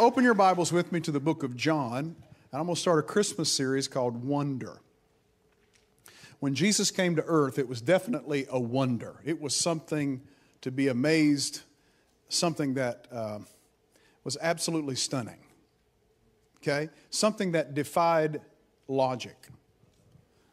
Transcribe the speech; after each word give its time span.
Open 0.00 0.24
your 0.24 0.32
Bibles 0.32 0.72
with 0.72 0.92
me 0.92 1.00
to 1.00 1.12
the 1.12 1.20
book 1.20 1.42
of 1.42 1.54
John, 1.54 1.98
and 1.98 2.58
I'm 2.58 2.64
going 2.64 2.74
to 2.74 2.80
start 2.80 3.00
a 3.00 3.02
Christmas 3.02 3.52
series 3.52 3.86
called 3.86 4.24
Wonder. 4.24 4.80
When 6.38 6.54
Jesus 6.54 6.90
came 6.90 7.16
to 7.16 7.24
earth, 7.26 7.58
it 7.58 7.68
was 7.68 7.82
definitely 7.82 8.46
a 8.48 8.58
wonder. 8.58 9.20
It 9.26 9.42
was 9.42 9.54
something 9.54 10.22
to 10.62 10.70
be 10.70 10.88
amazed, 10.88 11.60
something 12.30 12.72
that 12.74 13.08
uh, 13.12 13.40
was 14.24 14.38
absolutely 14.40 14.94
stunning. 14.94 15.44
Okay? 16.62 16.88
Something 17.10 17.52
that 17.52 17.74
defied 17.74 18.40
logic. 18.88 19.48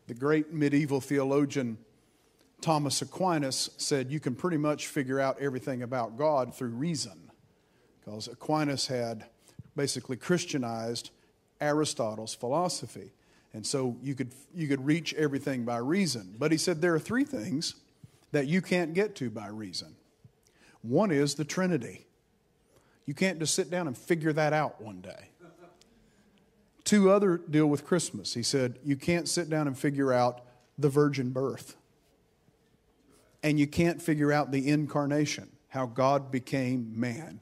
The 0.07 0.13
great 0.13 0.51
medieval 0.51 0.99
theologian 0.99 1.77
Thomas 2.59 3.01
Aquinas 3.01 3.69
said 3.77 4.11
you 4.11 4.19
can 4.19 4.35
pretty 4.35 4.57
much 4.57 4.87
figure 4.87 5.21
out 5.21 5.39
everything 5.39 5.83
about 5.83 6.17
God 6.17 6.53
through 6.53 6.71
reason 6.71 7.31
because 8.03 8.27
Aquinas 8.27 8.87
had 8.87 9.23
basically 9.77 10.17
Christianized 10.17 11.11
Aristotle's 11.61 12.35
philosophy. 12.35 13.13
And 13.53 13.65
so 13.65 13.95
you 14.01 14.13
could, 14.13 14.31
you 14.53 14.67
could 14.67 14.85
reach 14.85 15.13
everything 15.13 15.63
by 15.63 15.77
reason. 15.77 16.35
But 16.37 16.51
he 16.51 16.57
said 16.57 16.81
there 16.81 16.93
are 16.93 16.99
three 16.99 17.23
things 17.23 17.75
that 18.31 18.47
you 18.47 18.61
can't 18.61 18.93
get 18.93 19.15
to 19.15 19.29
by 19.29 19.47
reason. 19.47 19.95
One 20.81 21.11
is 21.11 21.35
the 21.35 21.45
Trinity. 21.45 22.05
You 23.05 23.13
can't 23.13 23.39
just 23.39 23.55
sit 23.55 23.71
down 23.71 23.87
and 23.87 23.97
figure 23.97 24.33
that 24.33 24.51
out 24.51 24.81
one 24.81 24.99
day. 24.99 25.29
Two 26.83 27.09
other 27.09 27.37
deal 27.37 27.67
with 27.67 27.85
Christmas. 27.85 28.33
He 28.33 28.43
said 28.43 28.79
you 28.83 28.95
can't 28.95 29.27
sit 29.27 29.49
down 29.49 29.67
and 29.67 29.77
figure 29.77 30.13
out 30.13 30.41
the 30.77 30.89
virgin 30.89 31.31
birth. 31.31 31.75
And 33.43 33.59
you 33.59 33.67
can't 33.67 34.01
figure 34.01 34.31
out 34.31 34.51
the 34.51 34.67
incarnation, 34.69 35.49
how 35.69 35.85
God 35.85 36.31
became 36.31 36.99
man. 36.99 37.39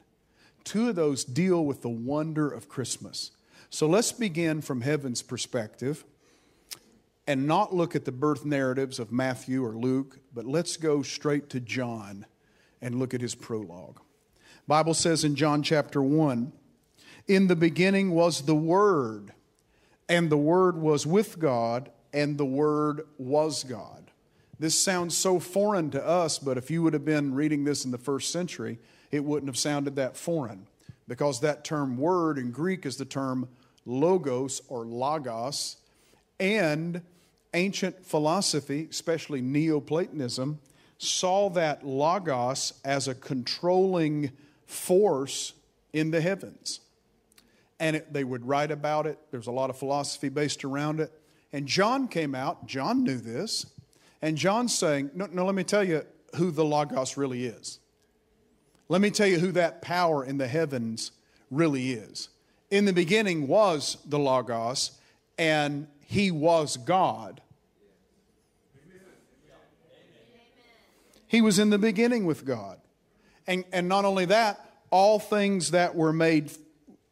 Two 0.66 0.88
of 0.88 0.96
those 0.96 1.22
deal 1.24 1.64
with 1.64 1.82
the 1.82 1.88
wonder 1.88 2.50
of 2.50 2.68
Christmas. 2.68 3.30
So 3.70 3.86
let's 3.86 4.10
begin 4.10 4.60
from 4.60 4.80
heaven's 4.80 5.22
perspective 5.22 6.04
and 7.24 7.46
not 7.46 7.72
look 7.72 7.94
at 7.94 8.04
the 8.04 8.10
birth 8.10 8.44
narratives 8.44 8.98
of 8.98 9.12
Matthew 9.12 9.64
or 9.64 9.76
Luke, 9.76 10.18
but 10.34 10.44
let's 10.44 10.76
go 10.76 11.02
straight 11.02 11.48
to 11.50 11.60
John 11.60 12.26
and 12.82 12.96
look 12.96 13.14
at 13.14 13.20
his 13.20 13.36
prologue. 13.36 14.00
Bible 14.66 14.94
says 14.94 15.22
in 15.22 15.36
John 15.36 15.62
chapter 15.62 16.02
1, 16.02 16.52
in 17.28 17.46
the 17.46 17.54
beginning 17.54 18.10
was 18.10 18.42
the 18.42 18.56
word, 18.56 19.32
and 20.08 20.30
the 20.30 20.36
word 20.36 20.78
was 20.78 21.06
with 21.06 21.38
God, 21.38 21.92
and 22.12 22.38
the 22.38 22.44
word 22.44 23.02
was 23.18 23.62
God. 23.62 24.10
This 24.58 24.76
sounds 24.76 25.16
so 25.16 25.38
foreign 25.38 25.90
to 25.90 26.04
us, 26.04 26.40
but 26.40 26.58
if 26.58 26.72
you 26.72 26.82
would 26.82 26.92
have 26.92 27.04
been 27.04 27.34
reading 27.34 27.62
this 27.62 27.84
in 27.84 27.92
the 27.92 27.98
first 27.98 28.32
century, 28.32 28.80
it 29.10 29.24
wouldn't 29.24 29.48
have 29.48 29.58
sounded 29.58 29.96
that 29.96 30.16
foreign 30.16 30.66
because 31.08 31.40
that 31.40 31.64
term 31.64 31.96
word 31.96 32.38
in 32.38 32.50
Greek 32.50 32.84
is 32.86 32.96
the 32.96 33.04
term 33.04 33.48
logos 33.84 34.60
or 34.68 34.84
logos. 34.84 35.76
And 36.38 37.02
ancient 37.54 38.04
philosophy, 38.04 38.88
especially 38.90 39.40
Neoplatonism, 39.40 40.58
saw 40.98 41.50
that 41.50 41.86
logos 41.86 42.74
as 42.84 43.08
a 43.08 43.14
controlling 43.14 44.32
force 44.66 45.52
in 45.92 46.10
the 46.10 46.20
heavens. 46.20 46.80
And 47.78 47.96
it, 47.96 48.12
they 48.12 48.24
would 48.24 48.46
write 48.46 48.70
about 48.70 49.06
it. 49.06 49.18
There's 49.30 49.46
a 49.46 49.52
lot 49.52 49.70
of 49.70 49.78
philosophy 49.78 50.28
based 50.28 50.64
around 50.64 51.00
it. 51.00 51.12
And 51.52 51.66
John 51.66 52.08
came 52.08 52.34
out, 52.34 52.66
John 52.66 53.04
knew 53.04 53.18
this, 53.18 53.66
and 54.20 54.36
John's 54.36 54.76
saying, 54.76 55.10
No, 55.14 55.26
no 55.26 55.44
let 55.44 55.54
me 55.54 55.64
tell 55.64 55.84
you 55.84 56.04
who 56.34 56.50
the 56.50 56.64
Logos 56.64 57.16
really 57.16 57.46
is. 57.46 57.78
Let 58.88 59.00
me 59.00 59.10
tell 59.10 59.26
you 59.26 59.38
who 59.38 59.52
that 59.52 59.82
power 59.82 60.24
in 60.24 60.38
the 60.38 60.46
heavens 60.46 61.10
really 61.50 61.92
is. 61.92 62.28
In 62.70 62.84
the 62.84 62.92
beginning 62.92 63.48
was 63.48 63.98
the 64.06 64.18
Logos, 64.18 64.92
and 65.38 65.86
he 66.00 66.30
was 66.30 66.76
God. 66.76 67.40
He 71.28 71.40
was 71.40 71.58
in 71.58 71.70
the 71.70 71.78
beginning 71.78 72.24
with 72.24 72.44
God. 72.44 72.78
And, 73.46 73.64
and 73.72 73.88
not 73.88 74.04
only 74.04 74.26
that, 74.26 74.64
all 74.90 75.18
things 75.18 75.72
that 75.72 75.94
were 75.94 76.12
made, 76.12 76.52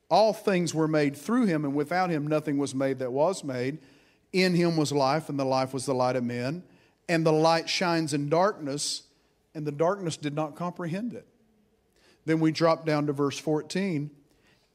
all 0.08 0.32
things 0.32 0.72
were 0.72 0.88
made 0.88 1.16
through 1.16 1.46
him, 1.46 1.64
and 1.64 1.74
without 1.74 2.10
him 2.10 2.26
nothing 2.26 2.56
was 2.56 2.74
made 2.74 3.00
that 3.00 3.12
was 3.12 3.42
made. 3.42 3.78
In 4.32 4.54
him 4.54 4.76
was 4.76 4.92
life, 4.92 5.28
and 5.28 5.38
the 5.38 5.44
life 5.44 5.74
was 5.74 5.86
the 5.86 5.94
light 5.94 6.16
of 6.16 6.24
men. 6.24 6.62
And 7.08 7.26
the 7.26 7.32
light 7.32 7.68
shines 7.68 8.14
in 8.14 8.28
darkness, 8.28 9.02
and 9.54 9.66
the 9.66 9.72
darkness 9.72 10.16
did 10.16 10.34
not 10.34 10.54
comprehend 10.54 11.12
it. 11.12 11.26
Then 12.24 12.40
we 12.40 12.52
drop 12.52 12.86
down 12.86 13.06
to 13.06 13.12
verse 13.12 13.38
14. 13.38 14.10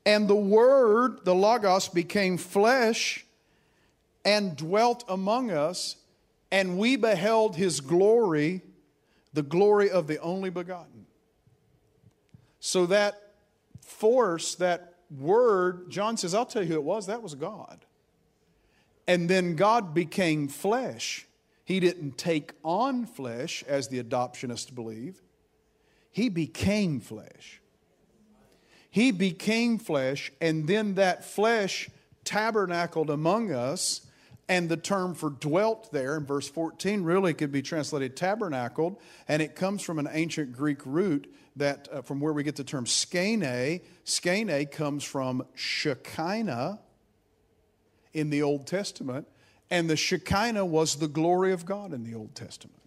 And 0.06 0.28
the 0.28 0.36
Word, 0.36 1.26
the 1.26 1.36
Logos, 1.36 1.88
became 1.88 2.38
flesh 2.38 3.26
and 4.26 4.56
dwelt 4.56 5.04
among 5.08 5.52
us, 5.52 5.96
and 6.52 6.78
we 6.78 6.96
beheld 6.96 7.56
his 7.56 7.80
glory, 7.80 8.62
the 9.34 9.44
glory 9.44 9.90
of 9.90 10.08
the 10.08 10.20
only 10.20 10.50
begotten. 10.50 11.06
So 12.60 12.86
that 12.88 13.34
force, 13.82 14.56
that 14.56 14.96
word, 15.18 15.90
John 15.90 16.18
says, 16.18 16.34
I'll 16.34 16.46
tell 16.46 16.64
you 16.64 16.70
who 16.70 16.76
it 16.76 16.84
was, 16.84 17.08
that 17.08 17.24
was 17.24 17.36
God. 17.36 17.86
And 19.08 19.30
then 19.30 19.56
God 19.56 19.94
became 19.94 20.48
flesh. 20.48 21.26
He 21.66 21.80
didn't 21.80 22.18
take 22.18 22.54
on 22.64 23.06
flesh, 23.06 23.64
as 23.68 23.88
the 23.88 24.04
adoptionists 24.04 24.74
believe. 24.74 25.22
He 26.12 26.30
became 26.30 27.00
flesh. 27.00 27.62
He 28.90 29.12
became 29.12 29.78
flesh, 29.78 30.32
and 30.42 30.68
then 30.68 30.96
that 30.96 31.24
flesh 31.24 31.90
tabernacled 32.24 33.10
among 33.10 33.52
us. 33.52 34.02
And 34.48 34.68
the 34.68 34.78
term 34.78 35.14
for 35.14 35.30
dwelt 35.30 35.92
there 35.92 36.18
in 36.18 36.26
verse 36.26 36.50
14 36.50 37.04
really 37.04 37.36
could 37.36 37.52
be 37.52 37.62
translated 37.62 38.18
tabernacled, 38.18 38.98
and 39.28 39.44
it 39.44 39.56
comes 39.56 39.84
from 39.84 40.00
an 40.00 40.10
ancient 40.12 40.54
Greek 40.54 40.80
root 40.86 41.32
that 41.56 41.88
uh, 41.92 42.02
from 42.02 42.20
where 42.20 42.34
we 42.34 42.42
get 42.42 42.56
the 42.56 42.64
term 42.64 42.88
skene. 42.88 43.80
Skene 44.06 44.66
comes 44.66 45.04
from 45.04 45.46
Shekinah 45.54 46.80
in 48.14 48.32
the 48.32 48.42
Old 48.42 48.66
Testament, 48.66 49.28
and 49.70 49.88
the 49.88 49.96
Shekinah 49.96 50.66
was 50.66 50.96
the 50.96 51.08
glory 51.08 51.52
of 51.54 51.66
God 51.66 51.94
in 51.94 52.04
the 52.04 52.16
Old 52.16 52.34
Testament. 52.34 52.79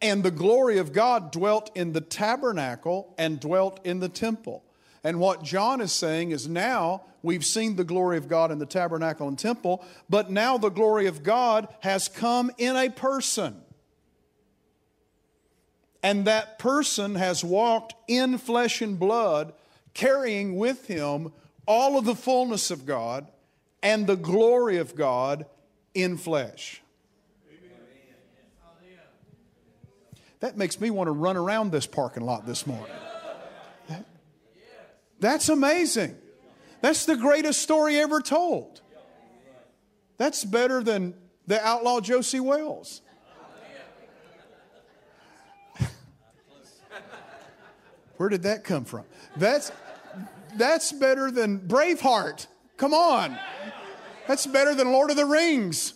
And 0.00 0.22
the 0.22 0.30
glory 0.30 0.78
of 0.78 0.92
God 0.92 1.30
dwelt 1.32 1.70
in 1.74 1.92
the 1.92 2.00
tabernacle 2.00 3.14
and 3.18 3.40
dwelt 3.40 3.80
in 3.84 4.00
the 4.00 4.08
temple. 4.08 4.64
And 5.04 5.20
what 5.20 5.42
John 5.42 5.80
is 5.80 5.92
saying 5.92 6.32
is 6.32 6.48
now 6.48 7.02
we've 7.22 7.44
seen 7.44 7.76
the 7.76 7.84
glory 7.84 8.16
of 8.16 8.28
God 8.28 8.50
in 8.50 8.58
the 8.58 8.66
tabernacle 8.66 9.28
and 9.28 9.38
temple, 9.38 9.84
but 10.08 10.30
now 10.30 10.58
the 10.58 10.70
glory 10.70 11.06
of 11.06 11.22
God 11.22 11.68
has 11.80 12.08
come 12.08 12.50
in 12.58 12.76
a 12.76 12.90
person. 12.90 13.60
And 16.02 16.26
that 16.26 16.58
person 16.58 17.16
has 17.16 17.42
walked 17.42 17.94
in 18.06 18.38
flesh 18.38 18.80
and 18.82 18.98
blood, 18.98 19.52
carrying 19.94 20.56
with 20.56 20.86
him 20.86 21.32
all 21.66 21.98
of 21.98 22.04
the 22.04 22.14
fullness 22.14 22.70
of 22.70 22.86
God 22.86 23.26
and 23.82 24.06
the 24.06 24.16
glory 24.16 24.78
of 24.78 24.94
God 24.94 25.46
in 25.94 26.16
flesh. 26.16 26.82
That 30.40 30.56
makes 30.56 30.80
me 30.80 30.90
want 30.90 31.08
to 31.08 31.12
run 31.12 31.36
around 31.36 31.72
this 31.72 31.86
parking 31.86 32.24
lot 32.24 32.46
this 32.46 32.66
morning. 32.66 32.94
That's 35.20 35.48
amazing. 35.48 36.16
That's 36.80 37.06
the 37.06 37.16
greatest 37.16 37.60
story 37.60 37.98
ever 37.98 38.20
told. 38.20 38.82
That's 40.16 40.44
better 40.44 40.80
than 40.82 41.14
the 41.46 41.60
outlaw 41.64 42.00
Josey 42.00 42.38
Wales. 42.40 43.00
Where 48.16 48.28
did 48.28 48.44
that 48.44 48.62
come 48.62 48.84
from? 48.84 49.06
That's, 49.36 49.72
that's 50.56 50.92
better 50.92 51.32
than 51.32 51.58
Braveheart. 51.60 52.46
Come 52.76 52.94
on. 52.94 53.36
That's 54.28 54.46
better 54.46 54.74
than 54.74 54.92
Lord 54.92 55.10
of 55.10 55.16
the 55.16 55.24
Rings. 55.24 55.94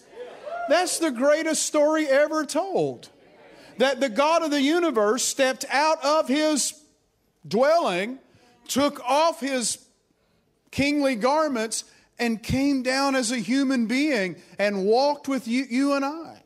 That's 0.69 0.99
the 0.99 1.13
greatest 1.13 1.65
story 1.65 2.09
ever 2.09 2.45
told 2.45 3.09
that 3.83 3.99
the 3.99 4.09
God 4.09 4.45
of 4.45 4.53
the 4.53 4.63
universe 4.63 5.25
stepped 5.25 5.65
out 5.69 5.99
of 6.05 6.29
his 6.29 6.73
dwelling, 7.49 8.21
took 8.69 9.01
off 9.01 9.41
his 9.41 9.85
kingly 10.71 11.17
garments, 11.17 11.83
and 12.17 12.41
came 12.41 12.85
down 12.85 13.17
as 13.17 13.33
a 13.33 13.39
human 13.39 13.87
being 13.87 14.37
and 14.57 14.85
walked 14.85 15.27
with 15.27 15.49
you, 15.49 15.65
you 15.69 15.95
and 15.95 16.05
I. 16.05 16.45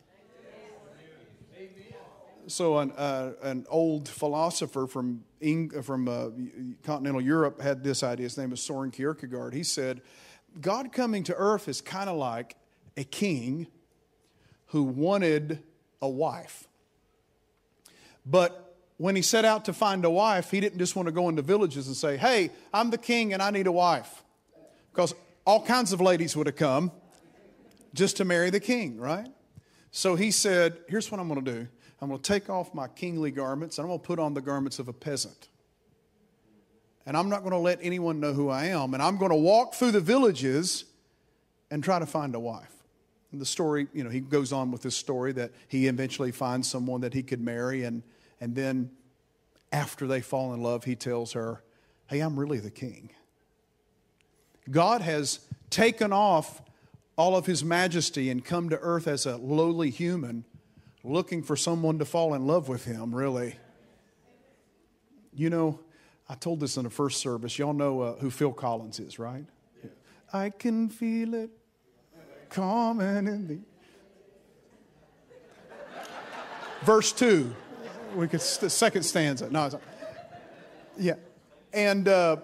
So, 2.46 2.78
an, 2.78 2.92
uh, 2.92 3.32
an 3.42 3.66
old 3.68 4.08
philosopher 4.08 4.86
from, 4.86 5.22
Eng- 5.42 5.82
from 5.82 6.08
uh, 6.08 6.28
continental 6.84 7.20
Europe 7.20 7.60
had 7.60 7.84
this 7.84 8.02
idea. 8.02 8.24
His 8.24 8.38
name 8.38 8.48
was 8.48 8.62
Soren 8.62 8.90
Kierkegaard. 8.90 9.52
He 9.52 9.62
said, 9.62 10.00
God 10.58 10.90
coming 10.90 11.22
to 11.24 11.34
earth 11.34 11.68
is 11.68 11.82
kind 11.82 12.08
of 12.08 12.16
like 12.16 12.56
a 12.96 13.04
king 13.04 13.66
who 14.68 14.84
wanted 14.84 15.62
a 16.00 16.08
wife. 16.08 16.66
But 18.26 18.74
when 18.96 19.14
he 19.14 19.22
set 19.22 19.44
out 19.44 19.64
to 19.66 19.72
find 19.72 20.04
a 20.04 20.10
wife, 20.10 20.50
he 20.50 20.60
didn't 20.60 20.78
just 20.78 20.96
want 20.96 21.06
to 21.06 21.12
go 21.12 21.28
into 21.28 21.42
villages 21.42 21.86
and 21.86 21.96
say, 21.96 22.16
Hey, 22.16 22.50
I'm 22.72 22.90
the 22.90 22.98
king 22.98 23.32
and 23.32 23.42
I 23.42 23.50
need 23.50 23.66
a 23.66 23.72
wife. 23.72 24.22
Because 24.92 25.14
all 25.44 25.64
kinds 25.64 25.92
of 25.92 26.00
ladies 26.00 26.36
would 26.36 26.46
have 26.46 26.56
come 26.56 26.90
just 27.94 28.16
to 28.16 28.24
marry 28.24 28.50
the 28.50 28.60
king, 28.60 28.98
right? 28.98 29.28
So 29.90 30.16
he 30.16 30.30
said, 30.30 30.78
Here's 30.88 31.10
what 31.10 31.20
I'm 31.20 31.28
going 31.28 31.44
to 31.44 31.52
do 31.52 31.68
I'm 32.00 32.08
going 32.08 32.20
to 32.20 32.32
take 32.32 32.50
off 32.50 32.74
my 32.74 32.88
kingly 32.88 33.30
garments 33.30 33.78
and 33.78 33.84
I'm 33.84 33.88
going 33.88 34.00
to 34.00 34.06
put 34.06 34.18
on 34.18 34.34
the 34.34 34.42
garments 34.42 34.78
of 34.78 34.88
a 34.88 34.92
peasant. 34.92 35.48
And 37.06 37.16
I'm 37.16 37.28
not 37.28 37.40
going 37.40 37.52
to 37.52 37.58
let 37.58 37.78
anyone 37.82 38.18
know 38.18 38.32
who 38.32 38.48
I 38.48 38.66
am. 38.66 38.92
And 38.92 39.02
I'm 39.02 39.16
going 39.16 39.30
to 39.30 39.36
walk 39.36 39.74
through 39.74 39.92
the 39.92 40.00
villages 40.00 40.84
and 41.70 41.84
try 41.84 42.00
to 42.00 42.06
find 42.06 42.34
a 42.34 42.40
wife. 42.40 42.72
And 43.30 43.40
the 43.40 43.46
story, 43.46 43.86
you 43.92 44.02
know, 44.02 44.10
he 44.10 44.18
goes 44.18 44.52
on 44.52 44.72
with 44.72 44.82
this 44.82 44.96
story 44.96 45.32
that 45.32 45.52
he 45.68 45.86
eventually 45.86 46.32
finds 46.32 46.68
someone 46.68 47.02
that 47.02 47.14
he 47.14 47.22
could 47.22 47.40
marry. 47.40 47.84
And, 47.84 48.02
and 48.40 48.54
then 48.54 48.90
after 49.72 50.06
they 50.06 50.20
fall 50.20 50.54
in 50.54 50.62
love, 50.62 50.84
he 50.84 50.94
tells 50.94 51.32
her, 51.32 51.62
Hey, 52.06 52.20
I'm 52.20 52.38
really 52.38 52.58
the 52.58 52.70
king. 52.70 53.10
God 54.70 55.00
has 55.00 55.40
taken 55.70 56.12
off 56.12 56.62
all 57.16 57.36
of 57.36 57.46
his 57.46 57.64
majesty 57.64 58.30
and 58.30 58.44
come 58.44 58.68
to 58.68 58.78
earth 58.78 59.08
as 59.08 59.26
a 59.26 59.36
lowly 59.36 59.90
human 59.90 60.44
looking 61.02 61.42
for 61.42 61.56
someone 61.56 61.98
to 61.98 62.04
fall 62.04 62.34
in 62.34 62.46
love 62.46 62.68
with 62.68 62.84
him, 62.84 63.14
really. 63.14 63.56
You 65.34 65.50
know, 65.50 65.80
I 66.28 66.34
told 66.34 66.60
this 66.60 66.76
in 66.76 66.84
the 66.84 66.90
first 66.90 67.20
service. 67.20 67.58
Y'all 67.58 67.72
know 67.72 68.00
uh, 68.00 68.16
who 68.16 68.30
Phil 68.30 68.52
Collins 68.52 68.98
is, 68.98 69.18
right? 69.18 69.44
Yeah. 69.82 69.90
I 70.32 70.50
can 70.50 70.88
feel 70.88 71.34
it 71.34 71.50
coming 72.50 73.28
in 73.28 73.46
the. 73.46 73.58
Verse 76.82 77.12
2. 77.12 77.54
We 78.16 78.28
could, 78.28 78.40
the 78.40 78.70
second 78.70 79.02
stanza. 79.02 79.50
No, 79.50 79.70
yeah. 80.98 81.14
And 81.72 82.08
uh, 82.08 82.36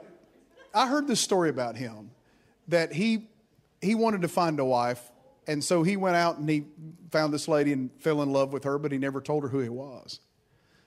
I 0.75 0.87
heard 0.87 1.07
this 1.09 1.21
story 1.21 1.49
about 1.49 1.77
him 1.77 2.11
that 2.69 2.93
he, 2.93 3.29
he 3.81 3.95
wanted 3.95 4.23
to 4.23 4.29
find 4.29 4.61
a 4.61 4.65
wife 4.65 5.13
and 5.47 5.63
so 5.63 5.83
he 5.83 5.97
went 5.97 6.17
out 6.17 6.39
and 6.39 6.49
he 6.49 6.65
found 7.11 7.35
this 7.35 7.49
lady 7.49 7.73
and 7.73 7.91
fell 7.99 8.23
in 8.23 8.31
love 8.31 8.53
with 8.53 8.65
her, 8.65 8.79
but 8.79 8.93
he 8.93 8.99
never 8.99 9.21
told 9.21 9.43
her 9.43 9.49
who 9.49 9.59
he 9.59 9.69
was. 9.69 10.21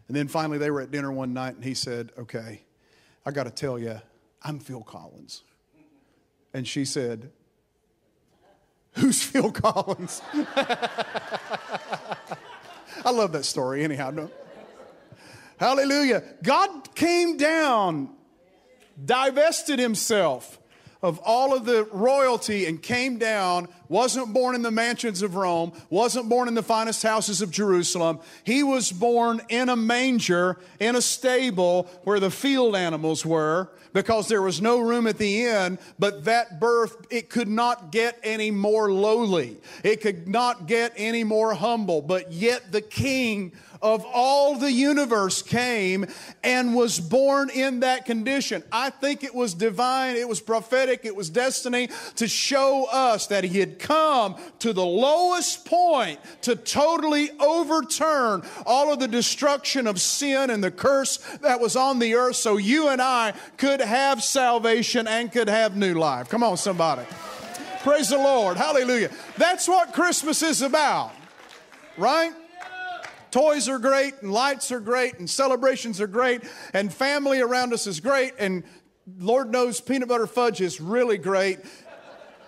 And 0.08 0.16
then 0.16 0.28
finally 0.28 0.58
they 0.58 0.72
were 0.72 0.82
at 0.82 0.92
dinner 0.92 1.12
one 1.12 1.34
night 1.34 1.56
and 1.56 1.64
he 1.64 1.74
said, 1.74 2.12
Okay, 2.18 2.62
I 3.26 3.32
got 3.32 3.44
to 3.46 3.52
tell 3.52 3.78
you, 3.78 4.00
I'm 4.44 4.60
Phil 4.60 4.82
Collins. 4.82 5.44
And 6.54 6.68
she 6.68 6.86
said, 6.86 7.32
Who's 8.94 9.22
Phil 9.22 9.52
Collins? 9.52 10.22
I 13.04 13.12
love 13.12 13.34
that 13.34 13.44
story, 13.44 13.84
anyhow. 13.84 14.12
No. 14.12 14.32
Hallelujah. 15.58 16.24
God 16.44 16.96
came 16.96 17.38
down, 17.38 18.10
divested 19.04 19.80
himself 19.80 20.60
of 21.02 21.20
all 21.20 21.56
of 21.56 21.66
the 21.66 21.84
royalty 21.92 22.66
and 22.66 22.82
came 22.82 23.18
down, 23.18 23.68
wasn't 23.90 24.34
born 24.34 24.56
in 24.56 24.62
the 24.62 24.72
mansions 24.72 25.22
of 25.22 25.36
Rome, 25.36 25.72
wasn't 25.90 26.30
born 26.30 26.48
in 26.48 26.54
the 26.54 26.64
finest 26.64 27.04
houses 27.04 27.42
of 27.42 27.52
Jerusalem. 27.52 28.20
He 28.44 28.64
was 28.64 28.92
born 28.92 29.42
in 29.50 29.70
a 29.70 29.76
manger, 29.76 30.58
in 30.80 30.96
a 30.96 31.02
stable 31.02 31.84
where 32.04 32.20
the 32.20 32.32
field 32.32 32.76
animals 32.76 33.26
were, 33.26 33.70
because 33.94 34.28
there 34.28 34.42
was 34.42 34.62
no 34.62 34.80
room 34.80 35.08
at 35.08 35.18
the 35.18 35.46
inn. 35.46 35.80
But 35.98 36.26
that 36.26 36.60
birth, 36.60 37.08
it 37.10 37.30
could 37.30 37.48
not 37.48 37.92
get 37.92 38.20
any 38.24 38.52
more 38.52 38.92
lowly. 38.92 39.58
It 39.84 40.02
could 40.02 40.28
not 40.28 40.68
get 40.68 40.94
any 40.98 41.24
more 41.24 41.54
humble. 41.54 42.02
But 42.02 42.34
yet 42.34 42.74
the 42.74 42.82
king 42.82 43.54
of 43.82 44.04
all 44.14 44.56
the 44.58 44.72
universe 44.72 45.42
came 45.42 46.08
and 46.44 46.76
was 46.76 47.00
born 47.00 47.50
in 47.50 47.82
that 47.82 48.06
condition. 48.06 48.64
I 48.72 48.90
think 48.90 49.24
it 49.24 49.36
was 49.36 49.54
divine, 49.54 50.16
it 50.16 50.28
was 50.28 50.42
prophetic, 50.42 51.06
it 51.06 51.16
was 51.16 51.30
destiny 51.30 51.90
to 52.16 52.28
show 52.28 52.86
us 52.92 53.28
that 53.28 53.44
he 53.44 53.60
had 53.60 53.75
come 53.80 54.36
to 54.60 54.74
the 54.74 54.86
lowest 54.86 55.66
point 55.66 56.20
to 56.42 56.56
totally 56.56 57.30
overturn 57.40 58.44
all 58.66 58.92
of 58.92 59.00
the 59.00 59.08
destruction 59.08 59.88
of 59.88 60.02
sin 60.02 60.50
and 60.50 60.64
the 60.64 60.72
curse 60.72 61.18
that 61.42 61.60
was 61.60 61.76
on 61.76 62.00
the 62.00 62.16
earth 62.16 62.36
so 62.36 62.58
you 62.58 62.90
and 62.90 63.02
I 63.02 63.34
could 63.58 63.82
have 63.82 64.24
salvation 64.24 65.08
and 65.08 65.32
could 65.32 65.50
have 65.50 65.76
new 65.76 65.94
life. 65.94 66.30
Come 66.30 66.44
on, 66.44 66.58
somebody. 66.58 67.04
Praise 67.84 68.10
the 68.10 68.18
Lord. 68.18 68.58
Hallelujah. 68.58 69.12
That's 69.38 69.68
what 69.68 69.94
Christmas 69.94 70.42
is 70.42 70.62
about, 70.62 71.12
right? 71.98 72.34
Toys 73.30 73.68
are 73.68 73.80
great, 73.80 74.14
and 74.22 74.32
lights 74.32 74.72
are 74.72 74.80
great, 74.80 75.20
and 75.20 75.30
celebrations 75.30 76.00
are 76.00 76.08
great, 76.08 76.42
and 76.74 76.92
family 76.94 77.42
around 77.42 77.74
us 77.74 77.86
is 77.86 78.00
great, 78.00 78.34
and 78.40 78.64
Lord 79.20 79.52
knows 79.52 79.82
peanut 79.82 80.08
butter 80.10 80.26
fudge 80.26 80.62
is 80.62 80.82
really 80.82 81.18
great. 81.18 81.60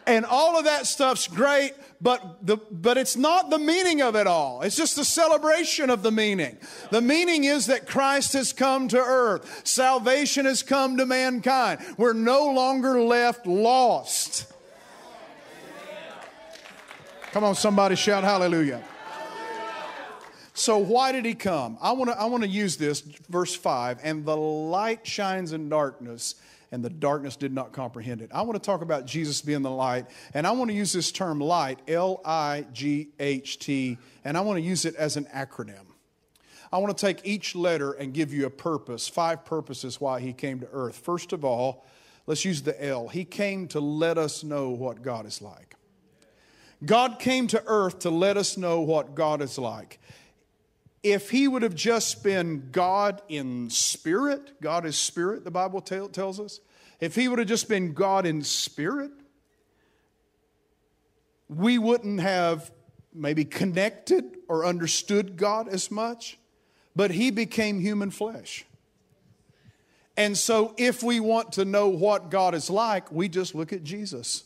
And 0.07 0.25
all 0.25 0.57
of 0.57 0.63
that 0.63 0.87
stuff's 0.87 1.27
great, 1.27 1.73
but, 1.99 2.45
the, 2.45 2.55
but 2.55 2.97
it's 2.97 3.17
not 3.17 3.49
the 3.49 3.59
meaning 3.59 4.01
of 4.01 4.15
it 4.15 4.25
all. 4.25 4.61
It's 4.61 4.77
just 4.77 4.95
the 4.95 5.03
celebration 5.03 5.89
of 5.89 6.01
the 6.01 6.11
meaning. 6.11 6.57
The 6.91 7.01
meaning 7.01 7.43
is 7.43 7.65
that 7.67 7.87
Christ 7.87 8.31
has 8.31 8.53
come 8.53 8.87
to 8.87 8.97
earth, 8.97 9.67
salvation 9.67 10.45
has 10.45 10.63
come 10.63 10.95
to 10.97 11.05
mankind. 11.05 11.81
We're 11.97 12.13
no 12.13 12.45
longer 12.51 13.01
left 13.01 13.45
lost. 13.45 14.51
Come 17.33 17.43
on, 17.43 17.55
somebody 17.55 17.95
shout 17.95 18.23
hallelujah. 18.23 18.81
So, 20.53 20.79
why 20.79 21.11
did 21.11 21.25
he 21.25 21.35
come? 21.35 21.77
I 21.81 21.91
want 21.91 22.09
to 22.09 22.19
I 22.19 22.25
wanna 22.25 22.47
use 22.47 22.77
this, 22.77 23.01
verse 23.29 23.53
5. 23.53 23.99
And 24.01 24.25
the 24.25 24.35
light 24.35 25.05
shines 25.05 25.51
in 25.51 25.69
darkness, 25.69 26.35
and 26.71 26.83
the 26.83 26.89
darkness 26.89 27.35
did 27.35 27.53
not 27.53 27.71
comprehend 27.71 28.21
it. 28.21 28.29
I 28.33 28.41
want 28.41 28.61
to 28.61 28.65
talk 28.65 28.81
about 28.81 29.05
Jesus 29.05 29.41
being 29.41 29.61
the 29.61 29.71
light, 29.71 30.05
and 30.33 30.45
I 30.45 30.51
want 30.51 30.69
to 30.69 30.75
use 30.75 30.93
this 30.93 31.11
term 31.11 31.39
light, 31.39 31.79
L 31.87 32.21
I 32.25 32.65
G 32.73 33.09
H 33.19 33.59
T, 33.59 33.97
and 34.23 34.37
I 34.37 34.41
want 34.41 34.57
to 34.57 34.61
use 34.61 34.85
it 34.85 34.95
as 34.95 35.17
an 35.17 35.25
acronym. 35.33 35.85
I 36.71 36.79
want 36.79 36.97
to 36.97 37.05
take 37.05 37.25
each 37.25 37.55
letter 37.55 37.93
and 37.93 38.13
give 38.13 38.33
you 38.33 38.45
a 38.45 38.49
purpose, 38.49 39.07
five 39.07 39.45
purposes 39.45 40.01
why 40.01 40.19
he 40.19 40.33
came 40.33 40.59
to 40.59 40.67
earth. 40.71 40.97
First 40.97 41.31
of 41.31 41.45
all, 41.45 41.85
let's 42.25 42.43
use 42.43 42.61
the 42.61 42.83
L. 42.83 43.07
He 43.07 43.23
came 43.23 43.67
to 43.69 43.79
let 43.79 44.17
us 44.17 44.43
know 44.43 44.69
what 44.69 45.01
God 45.01 45.25
is 45.25 45.41
like. 45.41 45.75
God 46.85 47.19
came 47.19 47.47
to 47.47 47.63
earth 47.65 47.99
to 47.99 48.09
let 48.09 48.37
us 48.37 48.57
know 48.57 48.81
what 48.81 49.15
God 49.15 49.41
is 49.41 49.57
like 49.57 49.99
if 51.03 51.29
he 51.29 51.47
would 51.47 51.61
have 51.61 51.75
just 51.75 52.23
been 52.23 52.69
God 52.71 53.21
in 53.29 53.69
spirit, 53.69 54.59
God 54.61 54.85
is 54.85 54.97
spirit, 54.97 55.43
the 55.43 55.51
Bible 55.51 55.81
tell, 55.81 56.09
tells 56.09 56.39
us, 56.39 56.59
if 56.99 57.15
he 57.15 57.27
would 57.27 57.39
have 57.39 57.47
just 57.47 57.69
been 57.69 57.93
God 57.93 58.25
in 58.25 58.41
spirit, 58.41 59.11
we 61.47 61.77
wouldn't 61.77 62.19
have 62.19 62.71
maybe 63.13 63.45
connected 63.45 64.37
or 64.47 64.65
understood 64.65 65.37
God 65.37 65.67
as 65.67 65.91
much, 65.91 66.37
but 66.95 67.11
he 67.11 67.31
became 67.31 67.79
human 67.79 68.11
flesh. 68.11 68.65
And 70.15 70.35
so, 70.35 70.73
if 70.77 71.03
we 71.03 71.19
want 71.19 71.53
to 71.53 71.65
know 71.65 71.89
what 71.89 72.31
God 72.31 72.55
is 72.55 72.71
like, 72.71 73.11
we 73.11 73.29
just 73.29 73.53
look 73.53 73.71
at 73.71 73.83
Jesus. 73.83 74.45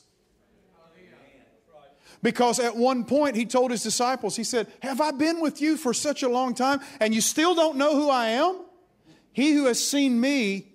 Because 2.24 2.60
at 2.60 2.76
one 2.76 3.04
point 3.04 3.36
he 3.36 3.46
told 3.46 3.72
his 3.72 3.84
disciples, 3.84 4.36
he 4.36 4.44
said, 4.44 4.68
Have 4.82 5.02
I 5.02 5.12
been 5.12 5.42
with 5.42 5.62
you 5.62 5.76
for 5.76 5.94
such 5.94 6.22
a 6.24 6.30
long 6.30 6.54
time 6.54 6.80
and 7.00 7.16
you 7.16 7.22
still 7.22 7.56
don't 7.56 7.78
know 7.78 7.96
who 7.96 8.10
I 8.10 8.28
am? 8.28 8.60
He 9.34 9.54
who 9.54 9.66
has 9.66 9.86
seen 9.86 10.20
me 10.20 10.68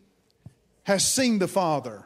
has 0.84 1.06
seen 1.06 1.38
the 1.38 1.48
Father. 1.48 2.04